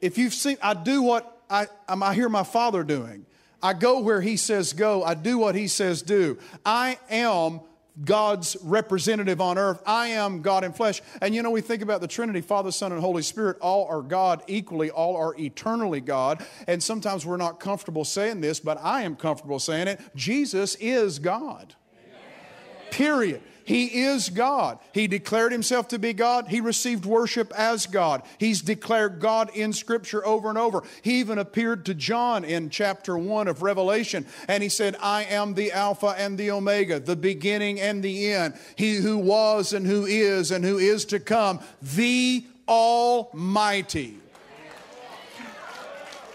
If 0.00 0.16
you've 0.16 0.34
seen, 0.34 0.56
I 0.62 0.74
do 0.74 1.02
what 1.02 1.42
I, 1.50 1.66
um, 1.88 2.02
I 2.02 2.14
hear 2.14 2.28
my 2.28 2.44
Father 2.44 2.82
doing. 2.82 3.26
I 3.62 3.74
go 3.74 4.00
where 4.00 4.22
he 4.22 4.36
says 4.36 4.72
go. 4.72 5.02
I 5.02 5.14
do 5.14 5.36
what 5.36 5.54
he 5.54 5.68
says 5.68 6.00
do. 6.00 6.38
I 6.64 6.98
am 7.10 7.60
God's 8.04 8.56
representative 8.62 9.40
on 9.40 9.58
earth. 9.58 9.82
I 9.86 10.08
am 10.08 10.42
God 10.42 10.64
in 10.64 10.72
flesh. 10.72 11.02
And 11.20 11.34
you 11.34 11.42
know, 11.42 11.50
we 11.50 11.60
think 11.60 11.82
about 11.82 12.00
the 12.00 12.08
Trinity 12.08 12.40
Father, 12.40 12.72
Son, 12.72 12.92
and 12.92 13.00
Holy 13.00 13.22
Spirit. 13.22 13.58
All 13.60 13.86
are 13.86 14.02
God 14.02 14.42
equally, 14.46 14.90
all 14.90 15.16
are 15.16 15.34
eternally 15.38 16.00
God. 16.00 16.44
And 16.66 16.82
sometimes 16.82 17.26
we're 17.26 17.36
not 17.36 17.60
comfortable 17.60 18.04
saying 18.04 18.40
this, 18.40 18.60
but 18.60 18.78
I 18.82 19.02
am 19.02 19.16
comfortable 19.16 19.58
saying 19.58 19.88
it. 19.88 20.00
Jesus 20.14 20.76
is 20.76 21.18
God. 21.18 21.74
Period. 22.90 23.42
He 23.70 24.00
is 24.02 24.30
God. 24.30 24.80
He 24.92 25.06
declared 25.06 25.52
himself 25.52 25.86
to 25.88 25.98
be 26.00 26.12
God. 26.12 26.48
He 26.48 26.60
received 26.60 27.06
worship 27.06 27.52
as 27.56 27.86
God. 27.86 28.22
He's 28.36 28.62
declared 28.62 29.20
God 29.20 29.48
in 29.54 29.72
Scripture 29.72 30.26
over 30.26 30.48
and 30.48 30.58
over. 30.58 30.82
He 31.02 31.20
even 31.20 31.38
appeared 31.38 31.86
to 31.86 31.94
John 31.94 32.42
in 32.42 32.70
chapter 32.70 33.16
1 33.16 33.46
of 33.46 33.62
Revelation, 33.62 34.26
and 34.48 34.60
he 34.64 34.68
said, 34.68 34.96
I 35.00 35.22
am 35.22 35.54
the 35.54 35.70
Alpha 35.70 36.16
and 36.18 36.36
the 36.36 36.50
Omega, 36.50 36.98
the 36.98 37.14
beginning 37.14 37.80
and 37.80 38.02
the 38.02 38.32
end. 38.32 38.54
He 38.74 38.96
who 38.96 39.16
was 39.18 39.72
and 39.72 39.86
who 39.86 40.04
is 40.04 40.50
and 40.50 40.64
who 40.64 40.78
is 40.78 41.04
to 41.04 41.20
come, 41.20 41.60
the 41.80 42.44
Almighty. 42.66 44.19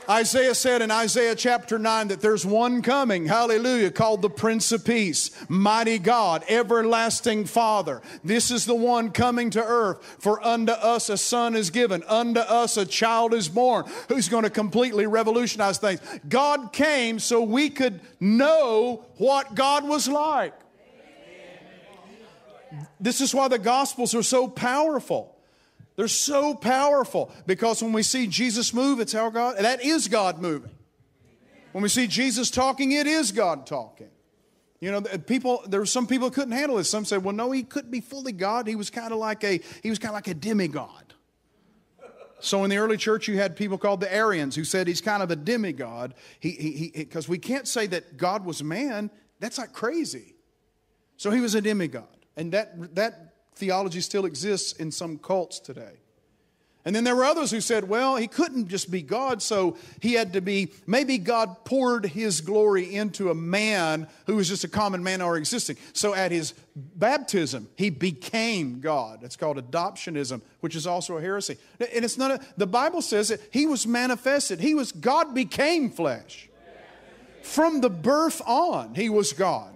Isaiah 0.10 0.54
said 0.54 0.84
in 0.84 0.92
Isaiah 0.92 1.36
chapter 1.36 1.80
9 1.80 2.10
that 2.10 2.22
there's 2.22 2.46
one 2.46 2.84
coming, 2.84 3.26
hallelujah, 3.26 3.90
called 3.90 4.22
the 4.22 4.30
Prince 4.30 4.72
of 4.72 4.86
Peace, 4.86 5.32
mighty 5.50 5.98
God, 5.98 6.44
everlasting 6.48 7.46
Father. 7.46 8.02
This 8.24 8.52
is 8.52 8.66
the 8.66 8.76
one 8.76 9.12
coming 9.12 9.50
to 9.52 9.64
earth. 9.64 10.04
For 10.20 10.46
unto 10.46 10.74
us 10.74 11.10
a 11.10 11.18
son 11.18 11.56
is 11.56 11.72
given, 11.72 12.04
unto 12.04 12.42
us 12.42 12.78
a 12.78 12.86
child 12.86 13.34
is 13.34 13.50
born, 13.50 13.86
who's 14.08 14.30
going 14.30 14.44
to 14.44 14.50
completely 14.52 15.08
revolutionize 15.08 15.80
things. 15.80 16.02
God 16.30 16.72
came 16.72 17.18
so 17.18 17.42
we 17.42 17.72
could 17.72 18.00
know 18.20 19.06
what 19.18 19.56
God 19.56 19.88
was 19.88 20.08
like. 20.08 20.54
This 23.00 23.22
is 23.22 23.34
why 23.34 23.48
the 23.48 23.60
Gospels 23.60 24.14
are 24.14 24.24
so 24.24 24.48
powerful. 24.48 25.35
They're 25.96 26.08
so 26.08 26.54
powerful 26.54 27.32
because 27.46 27.82
when 27.82 27.94
we 27.94 28.04
see 28.04 28.28
Jesus 28.28 28.74
move, 28.74 29.00
it's 29.00 29.16
our 29.16 29.32
God. 29.32 29.58
That 29.58 29.84
is 29.84 30.08
God 30.08 30.42
moving. 30.42 30.72
When 31.72 31.82
we 31.82 31.90
see 31.90 32.08
Jesus 32.08 32.52
talking, 32.52 32.92
it 32.92 33.08
is 33.08 33.32
God 33.32 33.66
talking. 33.66 34.10
You 34.80 34.92
know, 34.92 35.02
people. 35.02 35.64
There 35.68 35.80
were 35.80 35.86
some 35.86 36.06
people 36.06 36.30
couldn't 36.30 36.52
handle 36.52 36.78
this. 36.78 36.90
Some 36.90 37.06
said, 37.06 37.24
"Well, 37.24 37.34
no, 37.34 37.52
he 37.52 37.64
couldn't 37.64 37.92
be 37.92 38.02
fully 38.02 38.34
God. 38.34 38.68
He 38.68 38.75
was 38.75 38.90
kind 38.90 39.12
of 39.14 39.20
like 39.20 39.44
a 39.44 39.60
he 39.82 39.90
was 39.90 40.00
kind 40.00 40.10
of 40.10 40.16
like 40.16 40.28
a 40.28 40.34
demigod." 40.34 41.14
So 42.40 42.64
in 42.64 42.70
the 42.70 42.78
early 42.78 42.98
church, 42.98 43.28
you 43.28 43.38
had 43.38 43.56
people 43.56 43.78
called 43.78 44.02
the 44.02 44.14
Arians 44.14 44.56
who 44.56 44.64
said 44.64 44.88
he's 44.88 45.02
kind 45.02 45.24
of 45.24 45.32
a 45.32 45.36
demigod. 45.36 46.14
He 46.40 46.52
he 46.52 46.72
he 46.72 46.92
because 46.94 47.30
we 47.30 47.38
can't 47.38 47.68
say 47.68 47.88
that 47.88 48.18
God 48.18 48.46
was 48.46 48.62
man. 48.62 49.10
That's 49.40 49.58
like 49.58 49.74
crazy. 49.74 50.36
So 51.18 51.32
he 51.32 51.40
was 51.40 51.56
a 51.56 51.62
demigod, 51.62 52.25
and 52.36 52.52
that 52.52 52.96
that 52.96 53.35
theology 53.56 54.02
still 54.02 54.26
exists 54.26 54.74
in 54.74 54.92
some 54.92 55.18
cults 55.18 55.60
today. 55.60 55.94
And 56.88 56.96
then 56.96 57.04
there 57.04 57.16
were 57.16 57.26
others 57.26 57.50
who 57.50 57.62
said, 57.62 57.90
well, 57.90 58.16
he 58.16 58.28
couldn't 58.28 58.68
just 58.68 58.92
be 58.92 59.02
God, 59.02 59.42
so 59.42 59.76
he 60.02 60.14
had 60.14 60.34
to 60.34 60.42
be, 60.42 60.72
maybe 60.86 61.18
God 61.18 61.66
poured 61.66 62.06
his 62.06 62.42
glory 62.42 62.94
into 62.94 63.32
a 63.32 63.36
man 63.36 64.08
who 64.28 64.36
was 64.36 64.48
just 64.48 64.64
a 64.64 64.68
common 64.68 65.04
man 65.04 65.20
or 65.20 65.36
existing. 65.36 65.78
So 65.94 66.14
at 66.14 66.32
his 66.32 66.54
baptism, 66.76 67.70
he 67.76 67.90
became 67.90 68.82
God. 68.82 69.24
It's 69.24 69.36
called 69.36 69.58
adoptionism, 69.58 70.42
which 70.60 70.76
is 70.76 70.86
also 70.86 71.18
a 71.18 71.22
heresy. 71.22 71.58
And 71.80 72.06
it's 72.06 72.20
not 72.20 72.30
a, 72.30 72.40
the 72.56 72.68
Bible 72.68 73.02
says 73.02 73.30
that 73.30 73.42
he 73.50 73.66
was 73.66 73.88
manifested. 73.88 74.60
He 74.60 74.76
was, 74.76 74.92
God 74.92 75.34
became 75.34 75.90
flesh. 75.90 76.50
From 77.42 77.82
the 77.82 77.90
birth 77.90 78.44
on, 78.46 78.94
he 78.94 79.10
was 79.10 79.34
God. 79.34 79.72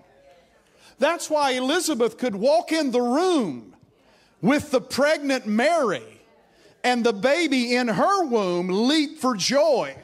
That's 1.00 1.28
why 1.28 1.52
Elizabeth 1.54 2.20
could 2.20 2.36
walk 2.36 2.72
in 2.72 2.92
the 2.92 3.02
room 3.02 3.69
with 4.42 4.72
the 4.72 4.82
pregnant 4.82 5.46
Mary 5.46 6.04
and 6.84 7.06
the 7.06 7.14
baby 7.14 7.76
in 7.76 7.88
her 7.88 8.26
womb 8.26 8.68
leap 8.88 9.20
for 9.20 9.36
joy 9.36 9.96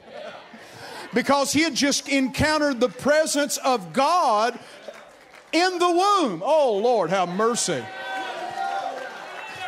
because 1.13 1.53
he 1.53 1.61
had 1.61 1.73
just 1.73 2.09
encountered 2.09 2.79
the 2.79 2.89
presence 2.89 3.57
of 3.57 3.93
God 3.93 4.59
in 5.53 5.79
the 5.79 5.89
womb. 5.89 6.43
Oh, 6.45 6.77
Lord, 6.77 7.09
have 7.09 7.29
mercy. 7.29 7.83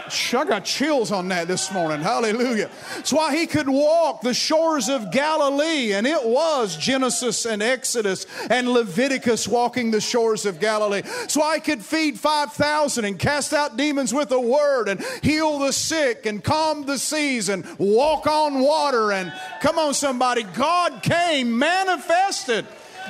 I 0.07 0.45
got 0.45 0.65
chills 0.65 1.11
on 1.11 1.27
that 1.29 1.47
this 1.47 1.71
morning. 1.71 2.01
Hallelujah. 2.01 2.69
That's 2.95 3.13
why 3.13 3.35
he 3.35 3.47
could 3.47 3.69
walk 3.69 4.21
the 4.21 4.33
shores 4.33 4.89
of 4.89 5.11
Galilee, 5.11 5.93
and 5.93 6.07
it 6.07 6.23
was 6.23 6.75
Genesis 6.77 7.45
and 7.45 7.61
Exodus 7.61 8.25
and 8.49 8.69
Leviticus 8.69 9.47
walking 9.47 9.91
the 9.91 10.01
shores 10.01 10.45
of 10.45 10.59
Galilee. 10.59 11.03
So 11.27 11.41
I 11.41 11.59
could 11.59 11.83
feed 11.83 12.19
5,000 12.19 13.05
and 13.05 13.19
cast 13.19 13.53
out 13.53 13.77
demons 13.77 14.13
with 14.13 14.31
a 14.31 14.39
word 14.39 14.89
and 14.89 15.03
heal 15.21 15.59
the 15.59 15.73
sick 15.73 16.25
and 16.25 16.43
calm 16.43 16.85
the 16.85 16.97
seas 16.97 17.49
and 17.49 17.65
walk 17.77 18.27
on 18.27 18.59
water. 18.59 19.11
And 19.11 19.33
come 19.61 19.77
on, 19.77 19.93
somebody, 19.93 20.43
God 20.43 21.01
came 21.03 21.57
manifested 21.57 22.65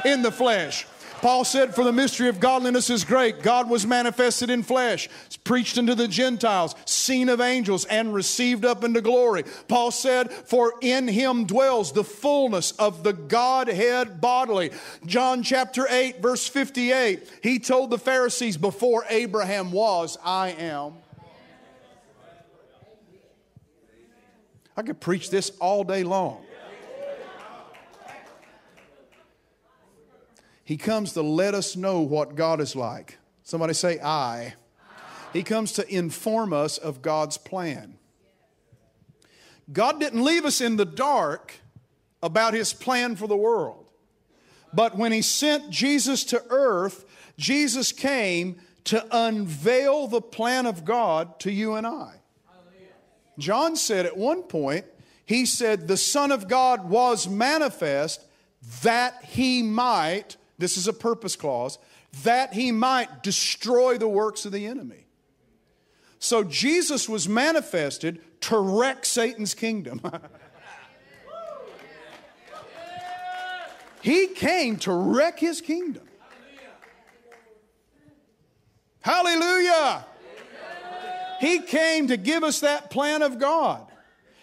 in 0.06 0.22
the 0.22 0.32
flesh. 0.32 0.86
Paul 1.21 1.45
said, 1.45 1.74
For 1.74 1.83
the 1.83 1.91
mystery 1.91 2.29
of 2.29 2.39
godliness 2.39 2.89
is 2.89 3.03
great. 3.03 3.41
God 3.41 3.69
was 3.69 3.86
manifested 3.86 4.50
in 4.50 4.63
flesh, 4.63 5.09
preached 5.43 5.77
unto 5.77 5.95
the 5.95 6.07
Gentiles, 6.07 6.75
seen 6.86 7.29
of 7.29 7.41
angels, 7.41 7.86
and 7.86 8.13
received 8.13 8.65
up 8.65 8.83
into 8.83 9.01
glory. 9.01 9.43
Paul 9.67 9.91
said, 9.91 10.31
For 10.31 10.74
in 10.81 11.07
him 11.07 11.45
dwells 11.45 11.91
the 11.91 12.03
fullness 12.03 12.71
of 12.74 13.03
the 13.03 13.13
Godhead 13.13 14.21
bodily. 14.21 14.71
John 15.05 15.43
chapter 15.43 15.88
8, 15.89 16.21
verse 16.21 16.47
58, 16.47 17.29
he 17.41 17.59
told 17.59 17.89
the 17.89 17.97
Pharisees, 17.97 18.57
Before 18.57 19.05
Abraham 19.09 19.71
was, 19.71 20.17
I 20.24 20.50
am. 20.50 20.93
I 24.75 24.83
could 24.83 25.00
preach 25.00 25.31
this 25.31 25.51
all 25.59 25.83
day 25.83 26.03
long. 26.03 26.47
He 30.67 30.75
comes 30.75 31.13
to 31.13 31.21
let 31.21 31.53
us 31.53 31.77
know 31.77 32.01
what 32.01 32.36
God 32.36 32.59
is 32.59 32.75
like. 32.75 33.19
Somebody 33.41 33.74
say, 33.74 34.01
I. 34.01 34.53
He 35.31 35.41
comes 35.41 35.71
to 35.74 35.88
inform 35.88 36.51
us 36.51 36.77
of 36.77 37.01
God's 37.01 37.38
plan. 37.38 37.97
God 39.71 40.01
didn't 40.01 40.25
leave 40.25 40.43
us 40.43 40.59
in 40.59 40.75
the 40.75 40.83
dark 40.83 41.53
about 42.21 42.53
his 42.53 42.74
plan 42.74 43.15
for 43.15 43.27
the 43.27 43.38
world. 43.38 43.86
But 44.74 44.97
when 44.97 45.13
he 45.13 45.21
sent 45.21 45.69
Jesus 45.69 46.25
to 46.25 46.43
earth, 46.50 47.05
Jesus 47.38 47.93
came 47.93 48.57
to 48.83 49.07
unveil 49.09 50.07
the 50.07 50.21
plan 50.21 50.65
of 50.65 50.83
God 50.83 51.39
to 51.39 51.50
you 51.50 51.75
and 51.75 51.88
I. 51.88 52.15
John 53.39 53.77
said 53.77 54.05
at 54.05 54.17
one 54.17 54.43
point, 54.43 54.83
he 55.25 55.45
said, 55.45 55.88
The 55.88 55.95
Son 55.95 56.29
of 56.29 56.50
God 56.50 56.89
was 56.89 57.25
manifest 57.25 58.25
that 58.81 59.24
he 59.24 59.63
might 59.63 60.36
this 60.57 60.77
is 60.77 60.87
a 60.87 60.93
purpose 60.93 61.35
clause, 61.35 61.77
that 62.23 62.53
he 62.53 62.71
might 62.71 63.21
destroy 63.23 63.97
the 63.97 64.07
works 64.07 64.45
of 64.45 64.51
the 64.51 64.65
enemy. 64.65 65.05
So 66.19 66.43
Jesus 66.43 67.07
was 67.07 67.29
manifested 67.29 68.21
to 68.41 68.57
wreck 68.57 69.05
Satan's 69.05 69.53
kingdom. 69.53 70.01
he 74.01 74.27
came 74.27 74.77
to 74.77 74.91
wreck 74.91 75.39
his 75.39 75.61
kingdom. 75.61 76.03
Hallelujah. 79.01 80.05
He 81.39 81.59
came 81.59 82.07
to 82.07 82.17
give 82.17 82.43
us 82.43 82.61
that 82.61 82.89
plan 82.89 83.21
of 83.21 83.39
God. 83.39 83.85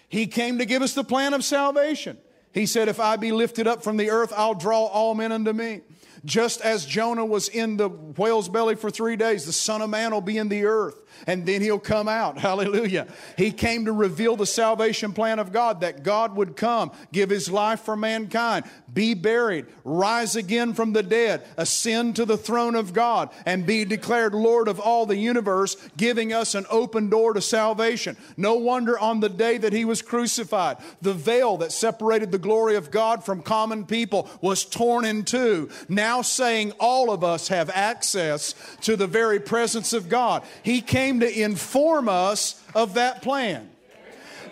He 0.09 0.27
came 0.27 0.59
to 0.59 0.65
give 0.65 0.81
us 0.81 0.95
the 0.95 1.03
plan 1.03 1.35
of 1.35 1.43
salvation. 1.43 2.19
He 2.53 2.67
said, 2.67 2.89
If 2.89 3.01
I 3.01 3.17
be 3.17 3.33
lifted 3.33 3.67
up 3.67 3.83
from 3.83 3.97
the 3.97 4.11
earth, 4.11 4.33
I'll 4.35 4.55
draw 4.55 4.85
all 4.85 5.15
men 5.15 5.33
unto 5.33 5.53
me. 5.53 5.81
Just 6.25 6.61
as 6.63 6.87
Jonah 6.87 7.25
was 7.25 7.49
in 7.49 7.77
the 7.77 7.89
whale's 7.89 8.49
belly 8.49 8.77
for 8.77 8.91
three 8.91 9.17
days, 9.17 9.45
the 9.45 9.53
Son 9.53 9.83
of 9.83 9.91
Man 9.91 10.13
will 10.13 10.21
be 10.21 10.39
in 10.39 10.49
the 10.49 10.65
earth 10.65 11.05
and 11.27 11.47
then 11.47 11.61
he'll 11.61 11.79
come 11.79 12.09
out. 12.09 12.39
Hallelujah. 12.45 13.07
He 13.37 13.51
came 13.51 13.85
to 13.87 13.93
reveal 13.93 14.37
the 14.37 14.47
salvation 14.47 15.13
plan 15.13 15.39
of 15.39 15.53
God 15.53 15.81
that 15.81 16.03
God 16.03 16.37
would 16.37 16.57
come, 16.57 16.93
give 17.13 17.31
his 17.31 17.51
life 17.51 17.81
for 17.81 17.97
mankind, 17.97 18.65
be 18.93 19.15
buried, 19.15 19.67
rise 19.83 20.37
again 20.37 20.75
from 20.75 20.93
the 20.93 21.03
dead, 21.03 21.45
ascend 21.57 22.17
to 22.17 22.25
the 22.25 22.37
throne 22.37 22.75
of 22.75 22.93
God, 22.93 23.31
and 23.47 23.67
be 23.67 23.85
declared 23.85 24.35
Lord 24.35 24.69
of 24.69 24.79
all 24.79 25.07
the 25.07 25.17
universe, 25.17 25.77
giving 25.97 26.33
us 26.33 26.55
an 26.55 26.67
open 26.71 27.09
door 27.09 27.35
to 27.35 27.41
salvation. 27.41 28.17
No 28.37 28.55
wonder 28.55 28.99
on 28.99 29.21
the 29.21 29.29
day 29.29 29.59
that 29.59 29.73
he 29.73 29.85
was 29.85 30.03
crucified, 30.03 30.77
the 31.03 31.15
veil 31.15 31.57
that 31.59 31.73
separated 31.73 32.31
the 32.31 32.39
glory 32.39 32.77
of 32.77 32.91
God 32.91 33.25
from 33.25 33.43
common 33.43 33.85
people 33.85 34.29
was 34.41 34.65
torn 34.65 35.05
in 35.05 35.25
two, 35.25 35.69
now 35.89 36.14
saying 36.23 36.73
all 36.81 37.11
of 37.11 37.25
us 37.25 37.49
have 37.49 37.71
access 37.71 38.55
to 38.83 38.97
the 38.97 39.07
very 39.07 39.41
presence 39.41 39.93
of 39.93 40.09
God. 40.09 40.43
He 40.63 40.81
came 40.81 41.21
to 41.21 41.41
inform 41.43 42.09
us 42.09 42.63
of 42.75 42.95
that 42.95 43.23
plan. 43.23 43.71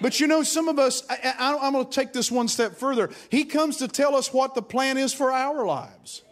But 0.01 0.19
you 0.19 0.27
know, 0.27 0.43
some 0.43 0.69
of 0.69 0.79
us, 0.79 1.05
I, 1.09 1.57
am 1.61 1.73
going 1.73 1.85
to 1.85 1.91
take 1.91 2.13
this 2.13 2.31
one 2.31 2.49
step 2.49 2.77
further. 2.77 3.11
He 3.31 3.45
comes 3.45 3.77
to 3.77 3.89
tell 3.89 4.17
us 4.17 4.33
what 4.33 4.55
the 4.55 4.63
plan 4.63 4.99
is 4.99 5.15
for 5.15 5.33
our 5.33 5.65
lives. 5.65 6.23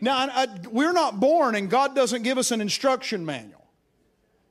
Now, 0.00 0.16
I, 0.16 0.42
I, 0.42 0.46
we're 0.70 0.92
not 0.92 1.20
born 1.20 1.54
and 1.54 1.70
God 1.70 1.94
doesn't 1.94 2.22
give 2.22 2.38
us 2.38 2.50
an 2.50 2.60
instruction 2.60 3.24
manual. 3.24 3.64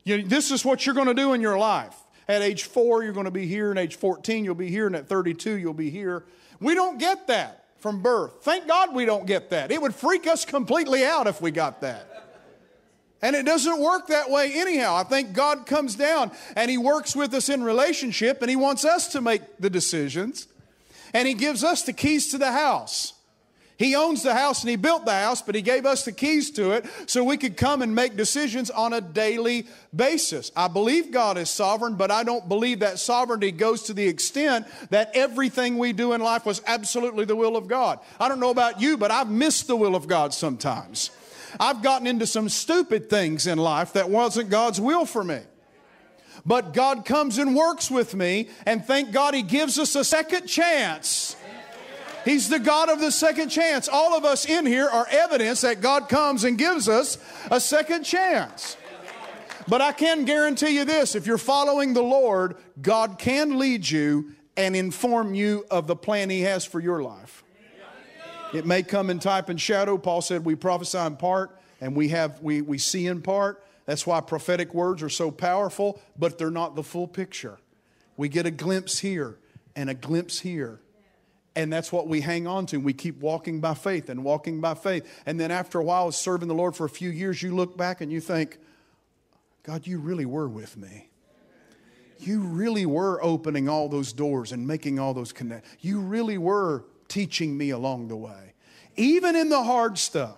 You, 0.05 0.23
this 0.23 0.51
is 0.51 0.63
what 0.63 0.85
you're 0.85 0.95
going 0.95 1.07
to 1.07 1.13
do 1.13 1.33
in 1.33 1.41
your 1.41 1.57
life. 1.57 1.95
At 2.29 2.41
age 2.41 2.63
four, 2.63 3.03
you're 3.03 3.13
going 3.13 3.25
to 3.25 3.31
be 3.31 3.47
here, 3.47 3.71
and 3.71 3.79
age 3.79 3.95
14, 3.95 4.45
you'll 4.45 4.53
be 4.53 4.69
here, 4.69 4.85
and 4.85 4.95
at 4.95 5.07
32, 5.07 5.55
you'll 5.55 5.73
be 5.73 5.89
here. 5.89 6.25
We 6.59 6.75
don't 6.75 6.99
get 6.99 7.25
that 7.27 7.58
from 7.79 8.01
birth. 8.01 8.43
Thank 8.43 8.67
God 8.67 8.93
we 8.93 9.05
don't 9.05 9.25
get 9.25 9.49
that. 9.51 9.71
It 9.71 9.81
would 9.81 9.95
freak 9.95 10.27
us 10.27 10.45
completely 10.45 11.05
out 11.05 11.27
if 11.27 11.41
we 11.41 11.51
got 11.51 11.81
that. 11.81 12.05
And 13.21 13.35
it 13.35 13.45
doesn't 13.45 13.79
work 13.81 14.07
that 14.07 14.29
way 14.29 14.53
anyhow. 14.53 14.95
I 14.95 15.03
think 15.03 15.33
God 15.33 15.65
comes 15.65 15.95
down 15.95 16.31
and 16.55 16.71
He 16.71 16.77
works 16.77 17.15
with 17.15 17.33
us 17.33 17.49
in 17.49 17.63
relationship 17.63 18.41
and 18.41 18.49
He 18.49 18.55
wants 18.55 18.85
us 18.85 19.09
to 19.09 19.21
make 19.21 19.41
the 19.59 19.69
decisions. 19.69 20.47
And 21.13 21.27
He 21.27 21.33
gives 21.33 21.63
us 21.63 21.83
the 21.83 21.93
keys 21.93 22.31
to 22.31 22.37
the 22.37 22.51
house. 22.51 23.13
He 23.79 23.95
owns 23.95 24.23
the 24.23 24.35
house 24.35 24.61
and 24.61 24.69
He 24.69 24.75
built 24.75 25.05
the 25.05 25.13
house, 25.13 25.41
but 25.41 25.55
He 25.55 25.61
gave 25.61 25.85
us 25.85 26.03
the 26.03 26.11
keys 26.11 26.51
to 26.51 26.71
it 26.71 26.85
so 27.05 27.23
we 27.23 27.37
could 27.37 27.55
come 27.55 27.81
and 27.81 27.95
make 27.95 28.17
decisions 28.17 28.69
on 28.69 28.91
a 28.91 28.99
daily 28.99 29.67
basis. 29.95 30.51
I 30.53 30.67
believe 30.67 31.11
God 31.11 31.37
is 31.37 31.49
sovereign, 31.49 31.95
but 31.95 32.11
I 32.11 32.25
don't 32.25 32.49
believe 32.49 32.81
that 32.81 32.99
sovereignty 32.99 33.53
goes 33.53 33.83
to 33.83 33.93
the 33.93 34.05
extent 34.05 34.67
that 34.89 35.11
everything 35.13 35.77
we 35.77 35.93
do 35.93 36.11
in 36.11 36.19
life 36.19 36.45
was 36.45 36.61
absolutely 36.67 37.23
the 37.23 37.37
will 37.37 37.55
of 37.55 37.69
God. 37.69 37.99
I 38.19 38.27
don't 38.27 38.41
know 38.41 38.49
about 38.49 38.81
you, 38.81 38.97
but 38.97 39.11
I've 39.11 39.29
missed 39.29 39.67
the 39.67 39.77
will 39.77 39.95
of 39.95 40.09
God 40.09 40.33
sometimes. 40.33 41.09
I've 41.57 41.81
gotten 41.81 42.05
into 42.05 42.27
some 42.27 42.49
stupid 42.49 43.09
things 43.09 43.47
in 43.47 43.57
life 43.57 43.93
that 43.93 44.09
wasn't 44.09 44.49
God's 44.49 44.81
will 44.81 45.05
for 45.05 45.23
me. 45.23 45.39
But 46.45 46.73
God 46.73 47.05
comes 47.05 47.37
and 47.37 47.55
works 47.55 47.89
with 47.89 48.13
me, 48.13 48.49
and 48.65 48.83
thank 48.83 49.13
God 49.13 49.33
He 49.33 49.41
gives 49.41 49.79
us 49.79 49.95
a 49.95 50.03
second 50.03 50.47
chance 50.47 51.37
He's 52.25 52.49
the 52.49 52.59
God 52.59 52.89
of 52.89 52.99
the 52.99 53.11
second 53.11 53.49
chance. 53.49 53.87
All 53.87 54.15
of 54.15 54.25
us 54.25 54.45
in 54.45 54.65
here 54.65 54.87
are 54.87 55.07
evidence 55.09 55.61
that 55.61 55.81
God 55.81 56.09
comes 56.09 56.43
and 56.43 56.57
gives 56.57 56.89
us 56.89 57.17
a 57.49 57.59
second 57.59 58.03
chance. 58.03 58.77
But 59.67 59.81
I 59.81 59.91
can 59.91 60.25
guarantee 60.25 60.75
you 60.75 60.85
this 60.85 61.15
if 61.15 61.27
you're 61.27 61.37
following 61.37 61.93
the 61.93 62.01
Lord, 62.01 62.57
God 62.81 63.19
can 63.19 63.59
lead 63.59 63.89
you 63.89 64.33
and 64.57 64.75
inform 64.75 65.33
you 65.33 65.65
of 65.69 65.87
the 65.87 65.95
plan 65.95 66.29
He 66.29 66.41
has 66.41 66.65
for 66.65 66.79
your 66.79 67.01
life. 67.01 67.43
It 68.51 68.65
may 68.65 68.81
come 68.81 69.09
in 69.11 69.19
type 69.19 69.49
and 69.49 69.61
shadow. 69.61 69.97
Paul 69.97 70.21
said 70.21 70.43
we 70.43 70.55
prophesy 70.55 70.97
in 70.97 71.17
part 71.17 71.57
and 71.79 71.95
we 71.95 72.09
have 72.09 72.41
we, 72.41 72.61
we 72.61 72.79
see 72.79 73.05
in 73.05 73.21
part. 73.21 73.63
That's 73.85 74.05
why 74.05 74.21
prophetic 74.21 74.73
words 74.73 75.01
are 75.03 75.09
so 75.09 75.31
powerful, 75.31 76.01
but 76.17 76.37
they're 76.37 76.51
not 76.51 76.75
the 76.75 76.83
full 76.83 77.07
picture. 77.07 77.59
We 78.17 78.27
get 78.27 78.45
a 78.45 78.51
glimpse 78.51 78.99
here 78.99 79.37
and 79.75 79.89
a 79.89 79.93
glimpse 79.93 80.39
here 80.39 80.79
and 81.59 81.73
that's 81.73 81.91
what 81.91 82.07
we 82.07 82.21
hang 82.21 82.47
on 82.47 82.65
to. 82.67 82.77
We 82.77 82.93
keep 82.93 83.19
walking 83.19 83.59
by 83.59 83.73
faith 83.73 84.09
and 84.09 84.23
walking 84.23 84.61
by 84.61 84.75
faith. 84.75 85.05
And 85.25 85.39
then 85.39 85.51
after 85.51 85.79
a 85.79 85.83
while, 85.83 86.11
serving 86.11 86.47
the 86.47 86.53
Lord 86.53 86.75
for 86.75 86.85
a 86.85 86.89
few 86.89 87.09
years, 87.09 87.43
you 87.43 87.53
look 87.53 87.75
back 87.75 87.99
and 87.99 88.11
you 88.11 88.21
think, 88.21 88.57
God, 89.63 89.85
you 89.85 89.99
really 89.99 90.25
were 90.25 90.47
with 90.47 90.77
me. 90.77 91.09
You 92.19 92.41
really 92.41 92.85
were 92.85 93.21
opening 93.21 93.67
all 93.67 93.89
those 93.89 94.13
doors 94.13 94.51
and 94.51 94.65
making 94.65 94.99
all 94.99 95.13
those 95.13 95.31
connections. 95.33 95.75
You 95.81 95.99
really 95.99 96.37
were 96.37 96.85
teaching 97.07 97.57
me 97.57 97.71
along 97.71 98.07
the 98.07 98.15
way. 98.15 98.53
Even 98.95 99.35
in 99.35 99.49
the 99.49 99.63
hard 99.63 99.97
stuff, 99.97 100.37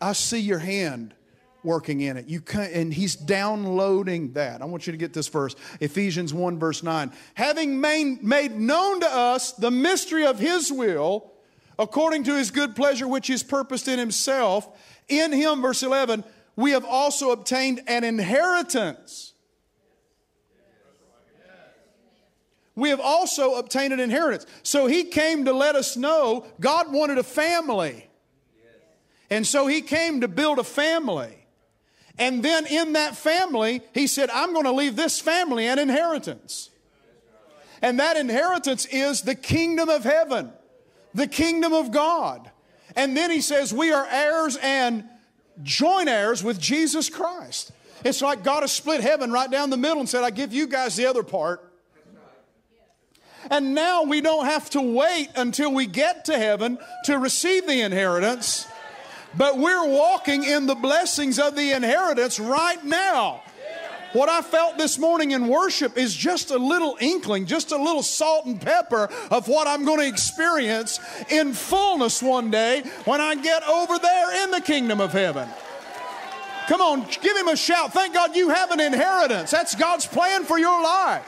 I 0.00 0.12
see 0.12 0.40
your 0.40 0.58
hand 0.58 1.14
working 1.62 2.00
in 2.00 2.16
it. 2.16 2.26
You 2.26 2.40
can, 2.40 2.70
and 2.72 2.92
he's 2.92 3.16
downloading 3.16 4.32
that. 4.32 4.62
I 4.62 4.64
want 4.64 4.86
you 4.86 4.92
to 4.92 4.96
get 4.96 5.12
this 5.12 5.28
verse, 5.28 5.54
Ephesians 5.80 6.32
1 6.32 6.58
verse 6.58 6.82
9. 6.82 7.12
Having 7.34 7.80
made, 7.80 8.22
made 8.22 8.52
known 8.52 9.00
to 9.00 9.08
us 9.08 9.52
the 9.52 9.70
mystery 9.70 10.24
of 10.24 10.38
his 10.38 10.72
will, 10.72 11.32
according 11.78 12.24
to 12.24 12.34
his 12.34 12.50
good 12.50 12.76
pleasure 12.76 13.08
which 13.08 13.30
is 13.30 13.42
purposed 13.42 13.88
in 13.88 13.98
himself, 13.98 14.68
in 15.08 15.32
him 15.32 15.62
verse 15.62 15.82
11, 15.82 16.24
we 16.56 16.72
have 16.72 16.84
also 16.84 17.30
obtained 17.30 17.82
an 17.86 18.04
inheritance. 18.04 19.32
We 22.74 22.90
have 22.90 23.00
also 23.00 23.56
obtained 23.56 23.92
an 23.92 23.98
inheritance. 23.98 24.46
So 24.62 24.86
he 24.86 25.04
came 25.04 25.46
to 25.46 25.52
let 25.52 25.74
us 25.74 25.96
know 25.96 26.46
God 26.60 26.92
wanted 26.92 27.18
a 27.18 27.24
family. 27.24 28.08
And 29.30 29.46
so 29.46 29.66
he 29.66 29.82
came 29.82 30.20
to 30.20 30.28
build 30.28 30.58
a 30.58 30.64
family. 30.64 31.37
And 32.18 32.42
then 32.42 32.66
in 32.66 32.94
that 32.94 33.16
family, 33.16 33.82
he 33.94 34.06
said, 34.06 34.30
I'm 34.30 34.52
going 34.52 34.64
to 34.64 34.72
leave 34.72 34.96
this 34.96 35.20
family 35.20 35.66
an 35.66 35.78
inheritance. 35.78 36.70
And 37.80 38.00
that 38.00 38.16
inheritance 38.16 38.86
is 38.86 39.22
the 39.22 39.36
kingdom 39.36 39.88
of 39.88 40.02
heaven, 40.02 40.52
the 41.14 41.28
kingdom 41.28 41.72
of 41.72 41.92
God. 41.92 42.50
And 42.96 43.16
then 43.16 43.30
he 43.30 43.40
says, 43.40 43.72
We 43.72 43.92
are 43.92 44.06
heirs 44.10 44.58
and 44.60 45.04
joint 45.62 46.08
heirs 46.08 46.42
with 46.42 46.60
Jesus 46.60 47.08
Christ. 47.08 47.72
It's 48.04 48.22
like 48.22 48.42
God 48.42 48.62
has 48.62 48.72
split 48.72 49.00
heaven 49.00 49.30
right 49.30 49.50
down 49.50 49.70
the 49.70 49.76
middle 49.76 50.00
and 50.00 50.08
said, 50.08 50.24
I 50.24 50.30
give 50.30 50.52
you 50.52 50.66
guys 50.66 50.96
the 50.96 51.06
other 51.06 51.22
part. 51.22 51.64
And 53.50 53.74
now 53.74 54.02
we 54.02 54.20
don't 54.20 54.44
have 54.46 54.68
to 54.70 54.80
wait 54.80 55.30
until 55.36 55.72
we 55.72 55.86
get 55.86 56.26
to 56.26 56.36
heaven 56.36 56.78
to 57.04 57.18
receive 57.18 57.66
the 57.66 57.80
inheritance. 57.80 58.66
But 59.38 59.56
we're 59.56 59.86
walking 59.88 60.42
in 60.42 60.66
the 60.66 60.74
blessings 60.74 61.38
of 61.38 61.54
the 61.54 61.70
inheritance 61.70 62.40
right 62.40 62.84
now. 62.84 63.42
What 64.12 64.28
I 64.28 64.42
felt 64.42 64.78
this 64.78 64.98
morning 64.98 65.30
in 65.30 65.46
worship 65.46 65.96
is 65.96 66.16
just 66.16 66.50
a 66.50 66.58
little 66.58 66.96
inkling, 67.00 67.46
just 67.46 67.70
a 67.70 67.76
little 67.76 68.02
salt 68.02 68.46
and 68.46 68.60
pepper 68.60 69.08
of 69.30 69.46
what 69.46 69.68
I'm 69.68 69.84
going 69.84 70.00
to 70.00 70.08
experience 70.08 70.98
in 71.30 71.52
fullness 71.52 72.20
one 72.20 72.50
day 72.50 72.82
when 73.04 73.20
I 73.20 73.36
get 73.36 73.62
over 73.62 73.98
there 73.98 74.44
in 74.44 74.50
the 74.50 74.60
kingdom 74.60 75.00
of 75.00 75.12
heaven. 75.12 75.48
Come 76.66 76.80
on, 76.80 77.06
give 77.22 77.36
him 77.36 77.48
a 77.48 77.56
shout. 77.56 77.92
Thank 77.92 78.14
God 78.14 78.34
you 78.34 78.48
have 78.48 78.72
an 78.72 78.80
inheritance. 78.80 79.52
That's 79.52 79.74
God's 79.74 80.06
plan 80.06 80.44
for 80.44 80.58
your 80.58 80.82
life. 80.82 81.24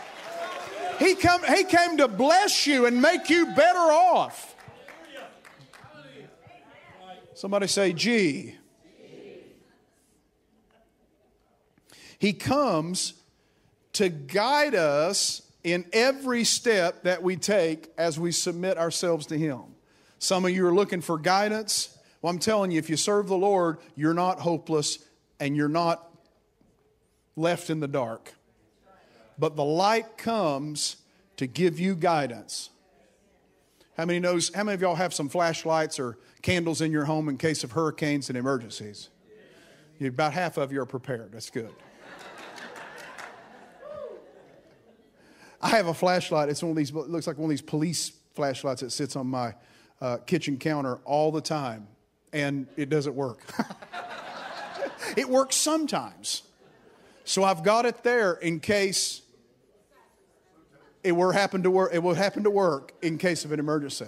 He, 0.98 1.14
come, 1.14 1.42
he 1.44 1.64
came 1.64 1.96
to 1.98 2.08
bless 2.08 2.66
you 2.66 2.86
and 2.86 3.00
make 3.00 3.30
you 3.30 3.46
better 3.54 3.78
off. 3.78 4.49
Somebody 7.40 7.68
say 7.68 7.94
G. 7.94 8.54
He 12.18 12.34
comes 12.34 13.14
to 13.94 14.10
guide 14.10 14.74
us 14.74 15.40
in 15.64 15.86
every 15.90 16.44
step 16.44 17.04
that 17.04 17.22
we 17.22 17.36
take 17.36 17.90
as 17.96 18.20
we 18.20 18.30
submit 18.30 18.76
ourselves 18.76 19.24
to 19.28 19.38
Him. 19.38 19.62
Some 20.18 20.44
of 20.44 20.50
you 20.50 20.66
are 20.66 20.74
looking 20.74 21.00
for 21.00 21.16
guidance. 21.16 21.96
Well, 22.20 22.30
I'm 22.30 22.38
telling 22.38 22.72
you, 22.72 22.78
if 22.78 22.90
you 22.90 22.98
serve 22.98 23.28
the 23.28 23.38
Lord, 23.38 23.78
you're 23.96 24.12
not 24.12 24.40
hopeless 24.40 24.98
and 25.40 25.56
you're 25.56 25.66
not 25.66 26.10
left 27.36 27.70
in 27.70 27.80
the 27.80 27.88
dark. 27.88 28.34
But 29.38 29.56
the 29.56 29.64
light 29.64 30.18
comes 30.18 30.96
to 31.38 31.46
give 31.46 31.80
you 31.80 31.94
guidance. 31.94 32.68
How 33.96 34.04
many 34.04 34.20
knows 34.20 34.52
how 34.54 34.62
many 34.64 34.74
of 34.74 34.82
y'all 34.82 34.94
have 34.94 35.14
some 35.14 35.30
flashlights 35.30 35.98
or 35.98 36.18
candles 36.42 36.80
in 36.80 36.92
your 36.92 37.04
home 37.04 37.28
in 37.28 37.36
case 37.36 37.64
of 37.64 37.72
hurricanes 37.72 38.28
and 38.28 38.38
emergencies. 38.38 39.08
About 40.00 40.32
half 40.32 40.56
of 40.56 40.72
you 40.72 40.80
are 40.80 40.86
prepared. 40.86 41.32
That's 41.32 41.50
good. 41.50 41.70
I 45.60 45.70
have 45.70 45.88
a 45.88 45.94
flashlight. 45.94 46.48
It's 46.48 46.62
one 46.62 46.70
of 46.70 46.76
these, 46.76 46.90
it 46.90 46.94
looks 46.94 47.26
like 47.26 47.36
one 47.36 47.44
of 47.44 47.50
these 47.50 47.60
police 47.60 48.12
flashlights 48.34 48.80
that 48.80 48.90
sits 48.90 49.16
on 49.16 49.26
my 49.26 49.54
uh, 50.00 50.16
kitchen 50.18 50.56
counter 50.56 50.96
all 51.04 51.30
the 51.30 51.42
time, 51.42 51.86
and 52.32 52.66
it 52.76 52.88
doesn't 52.88 53.14
work. 53.14 53.42
it 55.16 55.28
works 55.28 55.56
sometimes. 55.56 56.42
So 57.24 57.44
I've 57.44 57.62
got 57.62 57.84
it 57.84 58.02
there 58.02 58.34
in 58.34 58.60
case 58.60 59.22
it 61.02 61.12
were 61.12 61.32
happen 61.32 61.62
to 61.62 61.70
work. 61.70 61.90
It 61.92 62.02
will 62.02 62.14
happen 62.14 62.44
to 62.44 62.50
work 62.50 62.92
in 63.02 63.18
case 63.18 63.44
of 63.44 63.52
an 63.52 63.60
emergency. 63.60 64.06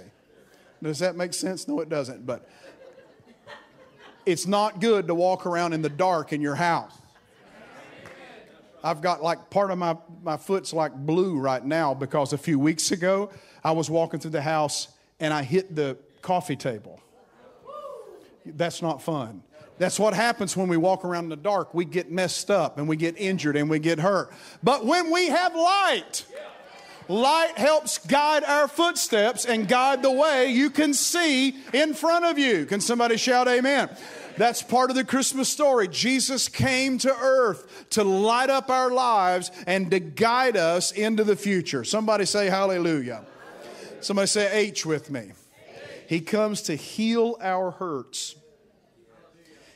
Does 0.82 0.98
that 0.98 1.16
make 1.16 1.32
sense? 1.32 1.68
No, 1.68 1.80
it 1.80 1.88
doesn't. 1.88 2.26
But 2.26 2.48
it's 4.26 4.46
not 4.46 4.80
good 4.80 5.06
to 5.08 5.14
walk 5.14 5.46
around 5.46 5.72
in 5.72 5.82
the 5.82 5.88
dark 5.88 6.32
in 6.32 6.40
your 6.40 6.54
house. 6.54 6.92
I've 8.84 9.00
got 9.00 9.22
like 9.22 9.48
part 9.48 9.70
of 9.70 9.78
my, 9.78 9.96
my 10.22 10.36
foot's 10.36 10.72
like 10.72 10.92
blue 10.94 11.38
right 11.38 11.64
now 11.64 11.94
because 11.94 12.32
a 12.32 12.38
few 12.38 12.58
weeks 12.58 12.90
ago 12.90 13.30
I 13.62 13.70
was 13.72 13.88
walking 13.88 14.18
through 14.18 14.32
the 14.32 14.42
house 14.42 14.88
and 15.20 15.32
I 15.32 15.44
hit 15.44 15.76
the 15.76 15.96
coffee 16.20 16.56
table. 16.56 17.00
That's 18.44 18.82
not 18.82 19.00
fun. 19.00 19.44
That's 19.78 19.98
what 19.98 20.14
happens 20.14 20.56
when 20.56 20.68
we 20.68 20.76
walk 20.76 21.04
around 21.04 21.24
in 21.24 21.30
the 21.30 21.36
dark. 21.36 21.74
We 21.74 21.84
get 21.84 22.10
messed 22.10 22.50
up 22.50 22.78
and 22.78 22.88
we 22.88 22.96
get 22.96 23.16
injured 23.18 23.56
and 23.56 23.70
we 23.70 23.78
get 23.78 24.00
hurt. 24.00 24.32
But 24.62 24.84
when 24.84 25.12
we 25.12 25.28
have 25.28 25.54
light, 25.54 26.24
Light 27.08 27.58
helps 27.58 27.98
guide 27.98 28.44
our 28.44 28.68
footsteps 28.68 29.44
and 29.44 29.68
guide 29.68 30.02
the 30.02 30.10
way 30.10 30.50
you 30.50 30.70
can 30.70 30.94
see 30.94 31.56
in 31.72 31.94
front 31.94 32.24
of 32.24 32.38
you. 32.38 32.64
Can 32.66 32.80
somebody 32.80 33.16
shout 33.16 33.48
amen? 33.48 33.90
That's 34.36 34.62
part 34.62 34.90
of 34.90 34.96
the 34.96 35.04
Christmas 35.04 35.48
story. 35.48 35.88
Jesus 35.88 36.48
came 36.48 36.98
to 36.98 37.14
earth 37.14 37.86
to 37.90 38.04
light 38.04 38.50
up 38.50 38.70
our 38.70 38.90
lives 38.90 39.50
and 39.66 39.90
to 39.90 40.00
guide 40.00 40.56
us 40.56 40.92
into 40.92 41.24
the 41.24 41.36
future. 41.36 41.84
Somebody 41.84 42.24
say 42.24 42.48
hallelujah. 42.48 43.24
Somebody 44.00 44.26
say 44.26 44.50
H 44.52 44.86
with 44.86 45.10
me. 45.10 45.32
He 46.08 46.20
comes 46.20 46.62
to 46.62 46.74
heal 46.74 47.36
our 47.40 47.70
hurts. 47.70 48.36